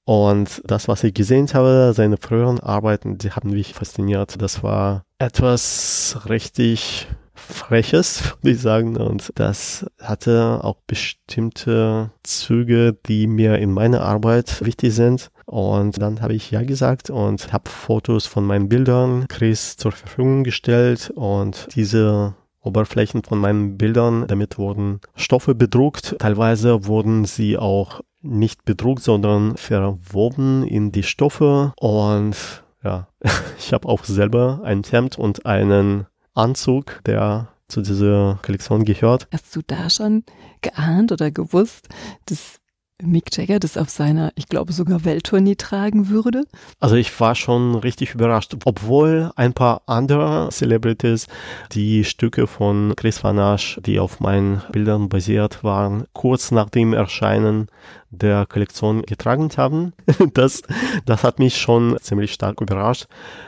Und 0.05 0.63
das, 0.65 0.89
was 0.89 1.05
ich 1.05 1.15
gesehen 1.15 1.47
habe, 1.55 1.93
seine 1.95 2.17
früheren 2.17 2.59
Arbeiten, 2.59 3.19
die 3.19 3.31
haben 3.31 3.51
mich 3.51 3.75
fasziniert. 3.75 4.41
Das 4.43 4.63
war 4.63 5.05
etwas 5.19 6.19
richtig 6.29 7.07
Freches, 7.51 8.37
würde 8.43 8.51
ich 8.51 8.61
sagen. 8.61 8.97
Und 8.97 9.33
das 9.35 9.87
hatte 10.01 10.61
auch 10.63 10.77
bestimmte 10.87 12.11
Züge, 12.23 12.97
die 13.07 13.27
mir 13.27 13.59
in 13.59 13.73
meiner 13.73 14.03
Arbeit 14.03 14.65
wichtig 14.65 14.95
sind. 14.95 15.31
Und 15.47 16.01
dann 16.01 16.23
habe 16.23 16.35
ich 16.35 16.51
ja 16.51 16.63
gesagt 16.63 17.11
und 17.11 17.53
habe 17.53 17.69
Fotos 17.69 18.27
von 18.27 18.47
meinen 18.47 18.69
Bildern 18.69 19.27
Chris 19.29 19.77
zur 19.77 19.93
Verfügung 19.93 20.45
gestellt 20.45 21.11
und 21.15 21.69
diese 21.75 22.35
Oberflächen 22.63 23.25
von 23.25 23.39
meinen 23.39 23.77
Bildern, 23.77 24.27
damit 24.29 24.59
wurden 24.59 25.01
Stoffe 25.17 25.55
bedruckt. 25.55 26.17
Teilweise 26.19 26.87
wurden 26.87 27.25
sie 27.25 27.59
auch 27.59 28.01
nicht 28.23 28.65
bedruckt, 28.65 29.03
sondern 29.03 29.57
verwoben 29.57 30.63
in 30.67 30.93
die 30.93 31.03
Stoffe 31.03 31.73
und 31.77 32.37
ja, 32.85 33.09
ich 33.59 33.73
habe 33.73 33.89
auch 33.89 34.05
selber 34.05 34.61
ein 34.65 34.83
Hemd 34.83 35.19
und 35.19 35.47
einen 35.47 36.07
Anzug, 36.35 37.01
der 37.05 37.49
zu 37.69 37.83
dieser 37.83 38.39
Kollektion 38.43 38.85
gehört. 38.85 39.29
Hast 39.33 39.55
du 39.55 39.61
da 39.67 39.89
schon 39.91 40.25
geahnt 40.61 41.13
oder 41.13 41.31
gewusst, 41.31 41.89
dass 42.27 42.61
Mick 43.03 43.35
Jagger 43.37 43.59
das 43.59 43.77
auf 43.77 43.89
seiner, 43.89 44.33
ich 44.35 44.49
glaube 44.49 44.73
sogar 44.73 45.05
Welttournee 45.05 45.55
tragen 45.55 46.09
würde? 46.09 46.45
Also 46.81 46.97
ich 46.97 47.19
war 47.21 47.35
schon 47.35 47.75
richtig 47.77 48.15
überrascht, 48.15 48.55
obwohl 48.65 49.31
ein 49.37 49.53
paar 49.53 49.83
andere 49.87 50.49
Celebrities 50.51 51.27
die 51.73 52.05
Stücke 52.05 52.47
von 52.47 52.95
Chris 52.97 53.23
Van 53.23 53.39
Asch, 53.39 53.81
die 53.85 53.99
auf 53.99 54.21
meinen 54.21 54.63
Bildern 54.73 55.09
basiert 55.09 55.65
waren, 55.65 56.05
kurz 56.13 56.51
nach 56.51 56.71
dem 56.71 56.93
Erscheinen 56.93 57.69
der 58.11 58.47
Kollektion 58.47 59.03
getragen 59.03 59.51
haben. 59.57 59.93
Das, 60.35 60.63
das 61.07 61.25
hat 61.25 61.39
mich 61.39 61.57
schon 61.57 61.97
ziemlich 62.01 62.33
stark 62.33 62.61
überrascht. 62.61 63.07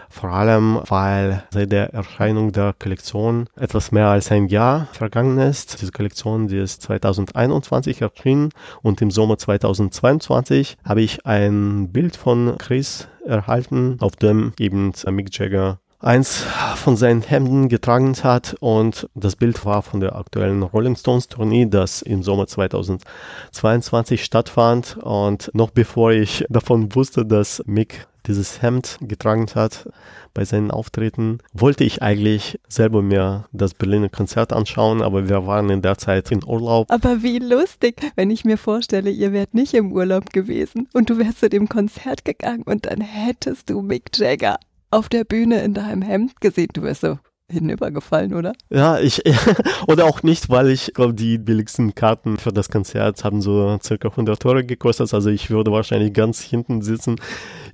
Vor 0.08 0.30
allem, 0.30 0.80
weil 0.88 1.44
seit 1.50 1.70
der 1.70 1.92
Erscheinung 1.94 2.52
der 2.52 2.74
Kollektion 2.78 3.48
etwas 3.56 3.92
mehr 3.92 4.08
als 4.08 4.32
ein 4.32 4.48
Jahr 4.48 4.88
vergangen 4.92 5.38
ist. 5.38 5.80
Diese 5.80 5.92
Kollektion, 5.92 6.48
die 6.48 6.58
ist 6.58 6.82
2021 6.82 8.00
erschienen 8.02 8.50
und 8.82 9.00
im 9.00 9.10
Sommer 9.10 9.38
2022 9.38 10.76
habe 10.84 11.02
ich 11.02 11.24
ein 11.24 11.92
Bild 11.92 12.16
von 12.16 12.56
Chris 12.58 13.08
erhalten, 13.24 13.96
auf 14.00 14.16
dem 14.16 14.52
eben 14.58 14.92
Mick 15.10 15.36
Jagger 15.36 15.78
eins 16.02 16.44
von 16.76 16.96
seinen 16.96 17.22
Hemden 17.22 17.68
getragen 17.68 18.14
hat 18.22 18.56
und 18.60 19.08
das 19.14 19.36
Bild 19.36 19.64
war 19.64 19.82
von 19.82 20.00
der 20.00 20.16
aktuellen 20.16 20.62
Rolling 20.62 20.96
Stones 20.96 21.28
Tournee, 21.28 21.66
das 21.66 22.02
im 22.02 22.22
Sommer 22.22 22.46
2022 22.46 24.24
stattfand 24.24 24.98
und 25.00 25.50
noch 25.54 25.70
bevor 25.70 26.12
ich 26.12 26.44
davon 26.48 26.94
wusste, 26.94 27.24
dass 27.24 27.62
Mick 27.66 28.06
dieses 28.26 28.62
Hemd 28.62 28.98
getragen 29.00 29.46
hat 29.54 29.88
bei 30.34 30.44
seinen 30.44 30.70
Auftritten, 30.70 31.38
wollte 31.52 31.84
ich 31.84 32.02
eigentlich 32.02 32.60
selber 32.68 33.02
mir 33.02 33.46
das 33.52 33.74
Berliner 33.74 34.08
Konzert 34.08 34.52
anschauen, 34.52 35.02
aber 35.02 35.28
wir 35.28 35.46
waren 35.46 35.70
in 35.70 35.82
der 35.82 35.98
Zeit 35.98 36.30
in 36.30 36.44
Urlaub. 36.44 36.90
Aber 36.90 37.22
wie 37.22 37.38
lustig, 37.38 38.00
wenn 38.14 38.30
ich 38.30 38.44
mir 38.44 38.58
vorstelle, 38.58 39.10
ihr 39.10 39.32
wärt 39.32 39.54
nicht 39.54 39.74
im 39.74 39.92
Urlaub 39.92 40.32
gewesen 40.32 40.88
und 40.92 41.10
du 41.10 41.18
wärst 41.18 41.40
zu 41.40 41.48
dem 41.48 41.68
Konzert 41.68 42.24
gegangen 42.24 42.62
und 42.62 42.86
dann 42.86 43.00
hättest 43.00 43.70
du 43.70 43.82
Mick 43.82 44.16
Jagger 44.16 44.58
auf 44.92 45.08
der 45.08 45.24
Bühne 45.24 45.62
in 45.62 45.74
deinem 45.74 46.02
Hemd 46.02 46.40
gesehen. 46.40 46.68
Du 46.72 46.82
wärst 46.82 47.00
so 47.00 47.18
hinübergefallen, 47.48 48.34
oder? 48.34 48.52
Ja, 48.70 48.98
ich, 48.98 49.22
oder 49.86 50.04
auch 50.04 50.22
nicht, 50.22 50.48
weil 50.48 50.68
ich 50.68 50.92
glaube, 50.94 51.14
die 51.14 51.38
billigsten 51.38 51.94
Karten 51.94 52.38
für 52.38 52.52
das 52.52 52.70
Konzert 52.70 53.24
haben 53.24 53.42
so 53.42 53.78
circa 53.82 54.08
100 54.08 54.44
Euro 54.46 54.64
gekostet. 54.64 55.12
Also 55.12 55.30
ich 55.30 55.50
würde 55.50 55.70
wahrscheinlich 55.72 56.12
ganz 56.12 56.40
hinten 56.40 56.82
sitzen. 56.82 57.16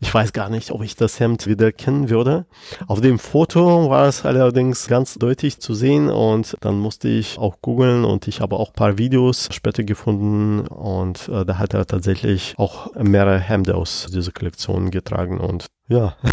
Ich 0.01 0.13
weiß 0.13 0.33
gar 0.33 0.49
nicht, 0.49 0.71
ob 0.71 0.83
ich 0.83 0.95
das 0.97 1.19
Hemd 1.19 1.47
wieder 1.47 1.73
kennen 1.73 2.09
würde. 2.09 2.47
Auf 2.87 3.01
dem 3.01 3.19
Foto 3.19 3.91
war 3.91 4.07
es 4.07 4.25
allerdings 4.25 4.87
ganz 4.87 5.15
deutlich 5.15 5.61
zu 5.61 5.75
sehen 5.75 6.09
und 6.09 6.57
dann 6.61 6.79
musste 6.79 7.09
ich 7.09 7.39
auch 7.39 7.57
googeln 7.61 8.05
und 8.05 8.29
ich 8.29 8.41
habe 8.41 8.57
auch 8.57 8.69
ein 8.69 8.75
paar 8.75 8.99
Videos 8.99 9.49
später 9.51 9.83
gefunden 9.83 10.67
und 10.67 11.29
äh, 11.29 11.45
da 11.45 11.59
hat 11.59 11.75
er 11.75 11.87
tatsächlich 11.87 12.55
auch 12.59 12.95
mehrere 12.95 13.39
Hemden 13.39 13.75
aus 13.75 14.07
dieser 14.13 14.33
Kollektion 14.33 14.91
getragen 14.91 15.41
und 15.41 15.67
ja. 15.89 16.17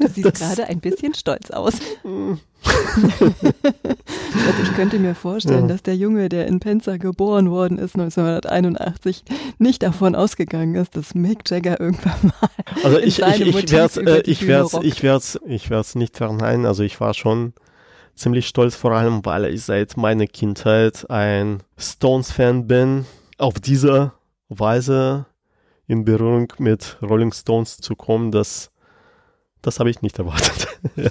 Du 0.00 0.08
siehst 0.08 0.34
gerade 0.34 0.66
ein 0.66 0.80
bisschen 0.80 1.12
stolz 1.14 1.50
aus. 1.50 1.74
also 2.04 2.38
ich 4.62 4.74
könnte 4.74 4.98
mir 4.98 5.14
vorstellen, 5.14 5.62
ja. 5.62 5.66
dass 5.68 5.82
der 5.82 5.96
Junge, 5.96 6.30
der 6.30 6.46
in 6.46 6.58
Penza 6.58 6.96
geboren 6.96 7.50
worden 7.50 7.78
ist, 7.78 7.94
1981, 7.96 9.24
nicht 9.58 9.82
davon 9.82 10.14
ausgegangen 10.14 10.74
ist, 10.76 10.96
dass 10.96 11.14
Mick 11.14 11.50
Jagger 11.50 11.78
irgendwann 11.80 12.32
mal. 12.40 12.50
Also 12.82 12.98
ich, 13.04 13.20
ich, 13.20 13.40
ich 13.40 13.70
werde 13.70 14.00
äh, 14.00 14.22
ich 14.24 14.46
werde 14.46 14.80
ich 14.82 15.02
werde 15.02 15.24
ich 15.46 15.70
werde 15.70 15.80
es 15.80 15.94
nicht 15.94 16.16
verneinen. 16.16 16.66
Also 16.66 16.82
ich 16.82 17.00
war 17.00 17.14
schon 17.14 17.54
ziemlich 18.14 18.46
stolz, 18.46 18.74
vor 18.74 18.92
allem, 18.92 19.24
weil 19.24 19.46
ich 19.46 19.62
seit 19.62 19.96
meiner 19.96 20.26
Kindheit 20.26 21.08
ein 21.10 21.62
Stones-Fan 21.76 22.66
bin. 22.66 23.06
Auf 23.38 23.54
diese 23.54 24.12
Weise 24.48 25.26
in 25.86 26.04
Berührung 26.04 26.52
mit 26.58 26.96
Rolling 27.02 27.32
Stones 27.32 27.78
zu 27.78 27.96
kommen, 27.96 28.30
das 28.30 28.70
das 29.64 29.80
habe 29.80 29.88
ich 29.88 30.02
nicht 30.02 30.18
erwartet. 30.18 30.68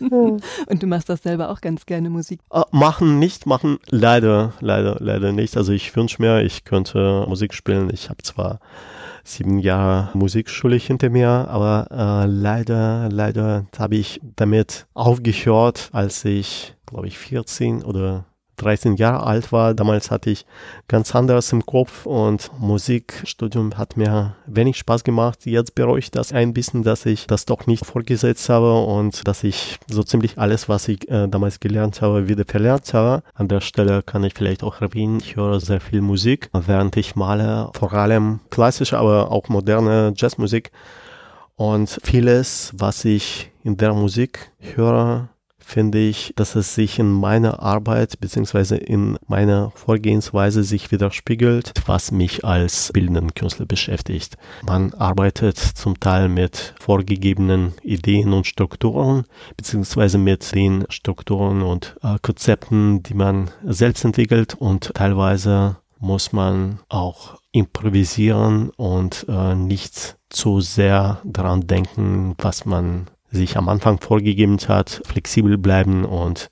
Und 0.00 0.82
du 0.82 0.86
machst 0.86 1.10
das 1.10 1.22
selber 1.22 1.50
auch 1.50 1.60
ganz 1.60 1.84
gerne 1.84 2.08
Musik? 2.08 2.40
Uh, 2.50 2.62
machen 2.70 3.18
nicht, 3.18 3.44
machen 3.44 3.78
leider, 3.90 4.54
leider, 4.60 4.96
leider 5.00 5.32
nicht. 5.32 5.58
Also 5.58 5.72
ich 5.72 5.94
wünsche 5.94 6.22
mir, 6.22 6.42
ich 6.42 6.64
könnte 6.64 7.26
Musik 7.28 7.52
spielen. 7.52 7.90
Ich 7.92 8.08
habe 8.08 8.22
zwar 8.22 8.60
sieben 9.26 9.58
Jahre 9.58 10.10
Musikschule 10.14 10.76
hinter 10.76 11.10
mir, 11.10 11.28
aber 11.28 11.88
äh, 11.90 12.26
leider, 12.26 13.08
leider 13.10 13.66
habe 13.78 13.96
ich 13.96 14.20
damit 14.36 14.86
aufgehört, 14.94 15.90
als 15.92 16.24
ich, 16.24 16.74
glaube 16.86 17.08
ich, 17.08 17.18
14 17.18 17.82
oder 17.82 18.24
13 18.56 18.96
Jahre 18.96 19.24
alt 19.24 19.52
war. 19.52 19.74
Damals 19.74 20.10
hatte 20.10 20.30
ich 20.30 20.46
ganz 20.88 21.14
anderes 21.14 21.52
im 21.52 21.64
Kopf 21.64 22.06
und 22.06 22.50
Musikstudium 22.58 23.76
hat 23.76 23.96
mir 23.96 24.36
wenig 24.46 24.78
Spaß 24.78 25.04
gemacht. 25.04 25.46
Jetzt 25.46 25.74
bereue 25.74 25.98
ich 25.98 26.10
das 26.10 26.32
ein 26.32 26.52
bisschen, 26.52 26.82
dass 26.82 27.06
ich 27.06 27.26
das 27.26 27.44
doch 27.44 27.66
nicht 27.66 27.84
vorgesetzt 27.84 28.48
habe 28.48 28.82
und 28.84 29.26
dass 29.26 29.44
ich 29.44 29.78
so 29.86 30.02
ziemlich 30.02 30.38
alles, 30.38 30.68
was 30.68 30.88
ich 30.88 31.08
äh, 31.08 31.28
damals 31.28 31.60
gelernt 31.60 32.02
habe, 32.02 32.28
wieder 32.28 32.44
verlernt 32.46 32.94
habe. 32.94 33.22
An 33.34 33.48
der 33.48 33.60
Stelle 33.60 34.02
kann 34.02 34.24
ich 34.24 34.34
vielleicht 34.34 34.62
auch 34.62 34.80
erwähnen, 34.80 35.20
ich 35.20 35.36
höre 35.36 35.60
sehr 35.60 35.80
viel 35.80 36.00
Musik, 36.00 36.50
während 36.52 36.96
ich 36.96 37.16
male, 37.16 37.70
vor 37.74 37.92
allem 37.92 38.40
klassische, 38.50 38.98
aber 38.98 39.30
auch 39.30 39.48
moderne 39.48 40.12
Jazzmusik. 40.16 40.70
Und 41.56 41.98
vieles, 42.02 42.72
was 42.76 43.04
ich 43.04 43.50
in 43.64 43.78
der 43.78 43.94
Musik 43.94 44.52
höre, 44.60 45.30
finde 45.66 45.98
ich, 45.98 46.32
dass 46.36 46.54
es 46.54 46.76
sich 46.76 47.00
in 47.00 47.10
meiner 47.10 47.60
Arbeit 47.60 48.20
beziehungsweise 48.20 48.76
in 48.76 49.18
meiner 49.26 49.72
Vorgehensweise 49.74 50.62
sich 50.62 50.92
widerspiegelt, 50.92 51.72
was 51.86 52.12
mich 52.12 52.44
als 52.44 52.92
bildenden 52.92 53.34
Künstler 53.34 53.66
beschäftigt. 53.66 54.36
Man 54.64 54.94
arbeitet 54.94 55.58
zum 55.58 55.98
Teil 55.98 56.28
mit 56.28 56.74
vorgegebenen 56.78 57.74
Ideen 57.82 58.32
und 58.32 58.46
Strukturen, 58.46 59.24
beziehungsweise 59.56 60.18
mit 60.18 60.54
den 60.54 60.86
Strukturen 60.88 61.62
und 61.62 61.96
äh, 62.00 62.16
Konzepten, 62.22 63.02
die 63.02 63.14
man 63.14 63.50
selbst 63.64 64.04
entwickelt 64.04 64.54
und 64.54 64.94
teilweise 64.94 65.78
muss 65.98 66.32
man 66.32 66.78
auch 66.88 67.40
improvisieren 67.50 68.70
und 68.76 69.26
äh, 69.28 69.56
nicht 69.56 70.16
zu 70.28 70.60
sehr 70.60 71.20
daran 71.24 71.66
denken, 71.66 72.34
was 72.38 72.66
man 72.66 73.08
sich 73.36 73.56
am 73.56 73.68
Anfang 73.68 74.00
vorgegeben 74.00 74.58
hat, 74.68 75.02
flexibel 75.04 75.58
bleiben 75.58 76.04
und 76.04 76.50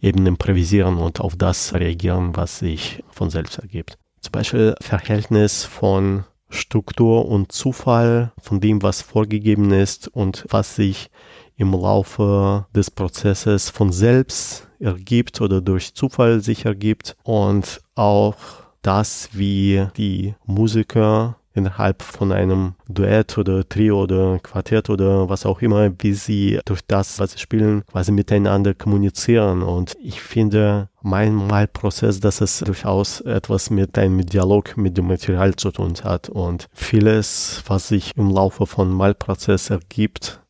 eben 0.00 0.26
improvisieren 0.26 0.98
und 0.98 1.20
auf 1.20 1.36
das 1.36 1.74
reagieren, 1.74 2.36
was 2.36 2.58
sich 2.58 3.02
von 3.10 3.30
selbst 3.30 3.58
ergibt. 3.58 3.98
Zum 4.20 4.32
Beispiel 4.32 4.74
Verhältnis 4.80 5.64
von 5.64 6.24
Struktur 6.50 7.26
und 7.26 7.52
Zufall, 7.52 8.32
von 8.40 8.60
dem, 8.60 8.82
was 8.82 9.02
vorgegeben 9.02 9.72
ist 9.72 10.08
und 10.08 10.44
was 10.48 10.76
sich 10.76 11.10
im 11.56 11.72
Laufe 11.72 12.66
des 12.74 12.90
Prozesses 12.90 13.70
von 13.70 13.92
selbst 13.92 14.68
ergibt 14.80 15.40
oder 15.40 15.60
durch 15.60 15.94
Zufall 15.94 16.40
sich 16.40 16.64
ergibt 16.64 17.16
und 17.22 17.80
auch 17.94 18.36
das, 18.82 19.30
wie 19.32 19.86
die 19.96 20.34
Musiker 20.44 21.36
innerhalb 21.54 22.02
von 22.02 22.32
einem 22.32 22.74
Duett 22.88 23.38
oder 23.38 23.66
Trio 23.68 24.02
oder 24.02 24.38
Quartett 24.40 24.90
oder 24.90 25.28
was 25.28 25.46
auch 25.46 25.62
immer, 25.62 25.90
wie 26.00 26.12
sie 26.12 26.58
durch 26.64 26.80
das, 26.86 27.18
was 27.20 27.32
sie 27.32 27.38
spielen, 27.38 27.84
quasi 27.86 28.12
miteinander 28.12 28.74
kommunizieren. 28.74 29.62
Und 29.62 29.96
ich 30.02 30.20
finde, 30.20 30.88
mein 31.00 31.34
Malprozess, 31.34 32.20
dass 32.20 32.40
es 32.40 32.58
durchaus 32.58 33.20
etwas 33.20 33.70
mit 33.70 33.96
einem 33.96 34.26
Dialog 34.26 34.76
mit 34.76 34.98
dem 34.98 35.06
Material 35.06 35.54
zu 35.54 35.70
tun 35.70 35.94
hat. 36.02 36.28
Und 36.28 36.66
vieles, 36.72 37.62
was 37.66 37.88
sich 37.88 38.12
im 38.16 38.30
Laufe 38.30 38.66
von 38.66 38.90
Malprozess 38.90 39.70
ergibt, 39.70 40.40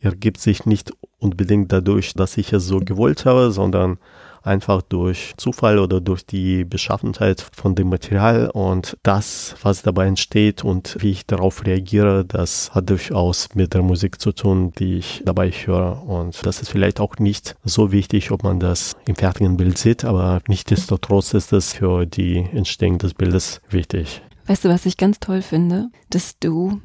ergibt 0.00 0.40
sich 0.40 0.64
nicht 0.64 0.92
unbedingt 1.18 1.72
dadurch, 1.72 2.14
dass 2.14 2.38
ich 2.38 2.52
es 2.52 2.66
so 2.66 2.78
gewollt 2.78 3.26
habe, 3.26 3.50
sondern 3.50 3.98
einfach 4.42 4.82
durch 4.82 5.34
Zufall 5.36 5.78
oder 5.78 6.00
durch 6.00 6.24
die 6.24 6.64
Beschaffenheit 6.64 7.44
von 7.52 7.74
dem 7.74 7.88
Material 7.88 8.50
und 8.50 8.96
das, 9.02 9.54
was 9.62 9.82
dabei 9.82 10.06
entsteht 10.06 10.64
und 10.64 10.96
wie 11.00 11.10
ich 11.10 11.26
darauf 11.26 11.64
reagiere, 11.64 12.24
das 12.24 12.74
hat 12.74 12.90
durchaus 12.90 13.54
mit 13.54 13.74
der 13.74 13.82
Musik 13.82 14.20
zu 14.20 14.32
tun, 14.32 14.72
die 14.78 14.98
ich 14.98 15.22
dabei 15.24 15.50
höre 15.50 16.02
und 16.06 16.44
das 16.46 16.60
ist 16.60 16.70
vielleicht 16.70 17.00
auch 17.00 17.16
nicht 17.18 17.56
so 17.64 17.92
wichtig, 17.92 18.30
ob 18.30 18.42
man 18.42 18.60
das 18.60 18.96
im 19.06 19.16
fertigen 19.16 19.56
Bild 19.56 19.78
sieht, 19.78 20.04
aber 20.04 20.40
nichtsdestotrotz 20.48 21.34
ist 21.34 21.52
es 21.52 21.74
für 21.74 22.06
die 22.06 22.38
Entstehung 22.52 22.98
des 22.98 23.14
Bildes 23.14 23.60
wichtig. 23.70 24.22
Weißt 24.46 24.64
du, 24.64 24.70
was 24.70 24.86
ich 24.86 24.96
ganz 24.96 25.20
toll 25.20 25.42
finde? 25.42 25.88
Dass 26.08 26.38
du 26.38 26.80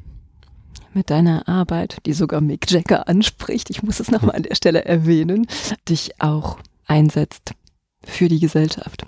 mit 0.92 1.10
deiner 1.10 1.48
Arbeit, 1.48 1.98
die 2.06 2.12
sogar 2.12 2.40
Mick 2.40 2.70
Jagger 2.70 3.08
anspricht, 3.08 3.70
ich 3.70 3.82
muss 3.82 4.00
es 4.00 4.10
nochmal 4.10 4.36
an 4.36 4.42
der 4.42 4.54
Stelle 4.54 4.84
erwähnen, 4.84 5.46
dich 5.88 6.20
auch 6.20 6.58
einsetzt 6.86 7.54
für 8.02 8.28
die 8.28 8.40
Gesellschaft. 8.40 9.06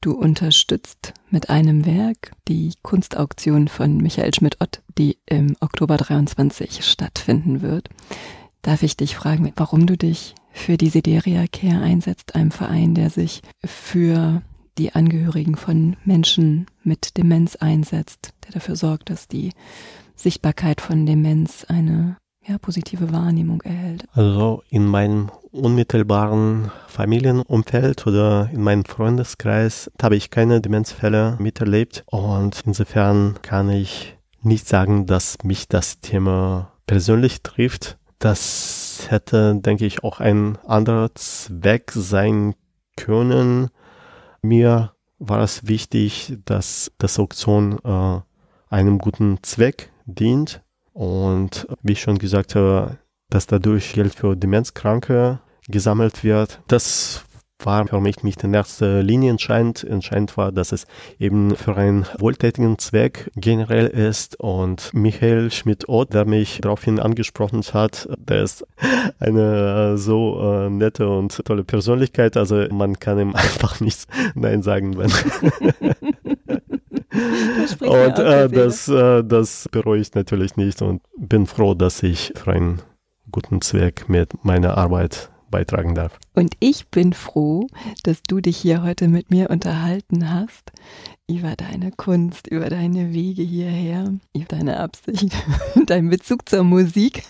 Du 0.00 0.12
unterstützt 0.12 1.14
mit 1.30 1.48
einem 1.48 1.86
Werk 1.86 2.32
die 2.46 2.74
Kunstauktion 2.82 3.68
von 3.68 3.96
Michael 3.96 4.34
Schmidt-Ott, 4.34 4.82
die 4.98 5.16
im 5.24 5.56
Oktober 5.60 5.96
23 5.96 6.84
stattfinden 6.84 7.62
wird. 7.62 7.88
Darf 8.60 8.82
ich 8.82 8.96
dich 8.96 9.16
fragen, 9.16 9.52
warum 9.56 9.86
du 9.86 9.96
dich 9.96 10.34
für 10.52 10.76
die 10.76 10.90
Sideria 10.90 11.46
Care 11.46 11.82
einsetzt, 11.82 12.34
einem 12.34 12.50
Verein, 12.50 12.94
der 12.94 13.10
sich 13.10 13.40
für 13.64 14.42
die 14.76 14.94
Angehörigen 14.94 15.56
von 15.56 15.96
Menschen 16.04 16.66
mit 16.82 17.16
Demenz 17.16 17.56
einsetzt, 17.56 18.34
der 18.44 18.52
dafür 18.52 18.76
sorgt, 18.76 19.08
dass 19.08 19.28
die 19.28 19.52
Sichtbarkeit 20.16 20.80
von 20.80 21.06
Demenz 21.06 21.64
eine 21.64 22.16
ja, 22.46 22.58
positive 22.58 23.12
Wahrnehmung 23.12 23.62
erhält? 23.62 24.06
Also 24.12 24.62
in 24.68 24.86
meinem 24.86 25.30
unmittelbaren 25.50 26.70
Familienumfeld 26.88 28.06
oder 28.06 28.50
in 28.52 28.62
meinem 28.62 28.84
Freundeskreis 28.84 29.90
habe 30.02 30.16
ich 30.16 30.30
keine 30.30 30.60
Demenzfälle 30.60 31.36
miterlebt 31.38 32.04
und 32.06 32.62
insofern 32.66 33.36
kann 33.42 33.70
ich 33.70 34.16
nicht 34.42 34.68
sagen, 34.68 35.06
dass 35.06 35.38
mich 35.42 35.68
das 35.68 36.00
Thema 36.00 36.72
persönlich 36.86 37.42
trifft. 37.42 37.98
Das 38.18 39.06
hätte, 39.08 39.54
denke 39.56 39.86
ich, 39.86 40.04
auch 40.04 40.20
ein 40.20 40.58
anderer 40.66 41.14
Zweck 41.14 41.92
sein 41.94 42.54
können. 42.96 43.70
Mir 44.42 44.92
war 45.18 45.42
es 45.42 45.66
wichtig, 45.66 46.36
dass 46.44 46.92
das 46.98 47.18
Auktion 47.18 47.78
äh, 47.84 48.20
einem 48.68 48.98
guten 48.98 49.38
Zweck 49.42 49.90
dient 50.06 50.63
und 50.94 51.66
wie 51.82 51.92
ich 51.92 52.00
schon 52.00 52.18
gesagt 52.18 52.54
habe, 52.54 52.98
dass 53.28 53.46
dadurch 53.46 53.92
Geld 53.92 54.14
für 54.14 54.36
Demenzkranke 54.36 55.40
gesammelt 55.68 56.24
wird, 56.24 56.60
das 56.68 57.24
war 57.58 57.86
für 57.86 58.00
mich 58.00 58.22
nicht 58.22 58.44
in 58.44 58.52
erster 58.52 59.02
Linie 59.02 59.30
entscheidend. 59.30 59.84
Entscheidend 59.84 60.36
war, 60.36 60.52
dass 60.52 60.72
es 60.72 60.86
eben 61.18 61.56
für 61.56 61.76
einen 61.76 62.06
wohltätigen 62.18 62.78
Zweck 62.78 63.30
generell 63.36 63.86
ist. 63.86 64.38
Und 64.38 64.92
Michael 64.92 65.50
Schmidt-Ott, 65.50 66.12
der 66.12 66.26
mich 66.26 66.60
daraufhin 66.60 67.00
angesprochen 67.00 67.62
hat, 67.72 68.08
der 68.18 68.42
ist 68.42 68.66
eine 69.18 69.96
so 69.96 70.40
äh, 70.40 70.70
nette 70.70 71.08
und 71.08 71.44
tolle 71.44 71.64
Persönlichkeit. 71.64 72.36
Also 72.36 72.66
man 72.70 72.98
kann 72.98 73.18
ihm 73.18 73.34
einfach 73.34 73.80
nicht 73.80 74.06
Nein 74.34 74.62
sagen, 74.62 74.96
wenn 74.98 75.10
und 77.80 78.18
äh, 78.18 78.48
das, 78.48 78.88
äh, 78.88 79.22
das 79.24 79.68
bereue 79.70 80.00
ich 80.00 80.14
natürlich 80.14 80.56
nicht 80.56 80.82
und 80.82 81.02
bin 81.16 81.46
froh, 81.46 81.74
dass 81.74 82.02
ich 82.02 82.32
für 82.34 82.52
einen 82.52 82.82
guten 83.30 83.60
Zweck 83.60 84.08
mit 84.08 84.44
meiner 84.44 84.76
Arbeit 84.76 85.30
beitragen 85.54 85.94
darf. 85.94 86.18
Und 86.34 86.54
ich 86.58 86.88
bin 86.88 87.12
froh, 87.12 87.68
dass 88.02 88.24
du 88.26 88.40
dich 88.40 88.56
hier 88.56 88.82
heute 88.82 89.06
mit 89.06 89.30
mir 89.30 89.50
unterhalten 89.50 90.32
hast 90.32 90.72
über 91.28 91.54
deine 91.54 91.92
Kunst, 91.92 92.48
über 92.48 92.68
deine 92.68 93.12
Wege 93.12 93.42
hierher, 93.42 94.12
über 94.34 94.46
deine 94.46 94.80
Absicht, 94.80 95.32
deinen 95.86 96.10
Bezug 96.10 96.48
zur 96.48 96.64
Musik. 96.64 97.22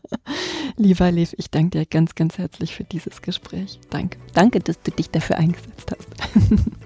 Lieber 0.78 1.12
Lev, 1.12 1.34
ich 1.36 1.50
danke 1.50 1.78
dir 1.80 1.86
ganz, 1.86 2.14
ganz 2.14 2.38
herzlich 2.38 2.74
für 2.74 2.84
dieses 2.84 3.20
Gespräch. 3.20 3.78
Danke. 3.90 4.18
Danke, 4.32 4.60
dass 4.60 4.80
du 4.80 4.90
dich 4.90 5.10
dafür 5.10 5.36
eingesetzt 5.36 5.94
hast. 5.94 6.80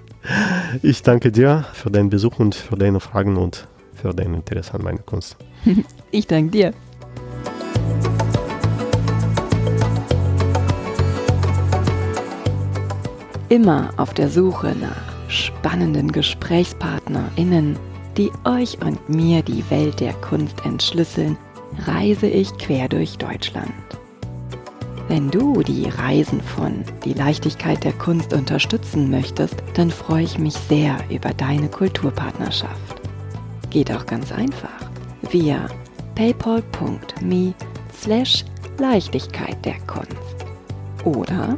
Ich 0.81 1.03
danke 1.03 1.31
dir 1.31 1.65
für 1.73 1.89
deinen 1.89 2.09
Besuch 2.09 2.39
und 2.39 2.55
für 2.55 2.75
deine 2.75 2.99
Fragen 2.99 3.37
und 3.37 3.67
für 3.93 4.13
dein 4.13 4.33
Interesse 4.33 4.73
an 4.73 4.83
meiner 4.83 4.99
Kunst. 4.99 5.37
Ich 6.11 6.25
danke 6.25 6.51
dir. 6.51 6.73
Immer 13.49 13.91
auf 13.97 14.13
der 14.15 14.29
Suche 14.29 14.75
nach 14.79 15.29
spannenden 15.29 16.11
GesprächspartnerInnen, 16.11 17.77
die 18.17 18.31
euch 18.43 18.79
und 18.81 19.07
mir 19.07 19.43
die 19.43 19.63
Welt 19.69 19.99
der 19.99 20.13
Kunst 20.13 20.65
entschlüsseln, 20.65 21.37
reise 21.85 22.27
ich 22.27 22.55
quer 22.57 22.87
durch 22.87 23.17
Deutschland. 23.17 23.98
Wenn 25.09 25.29
du 25.31 25.63
die 25.63 25.89
Reisen 25.89 26.39
von 26.39 26.83
Die 27.03 27.13
Leichtigkeit 27.13 27.83
der 27.83 27.93
Kunst 27.93 28.31
unterstützen 28.31 29.09
möchtest, 29.09 29.55
dann 29.73 29.89
freue 29.89 30.23
ich 30.23 30.37
mich 30.37 30.53
sehr 30.53 30.99
über 31.09 31.33
deine 31.33 31.67
Kulturpartnerschaft. 31.67 33.01
Geht 33.71 33.91
auch 33.91 34.05
ganz 34.05 34.31
einfach. 34.31 34.69
Via 35.31 35.65
paypal.me 36.13 37.55
slash 37.91 38.45
Leichtigkeit 38.77 39.57
der 39.65 39.79
Kunst. 39.87 40.45
Oder 41.03 41.55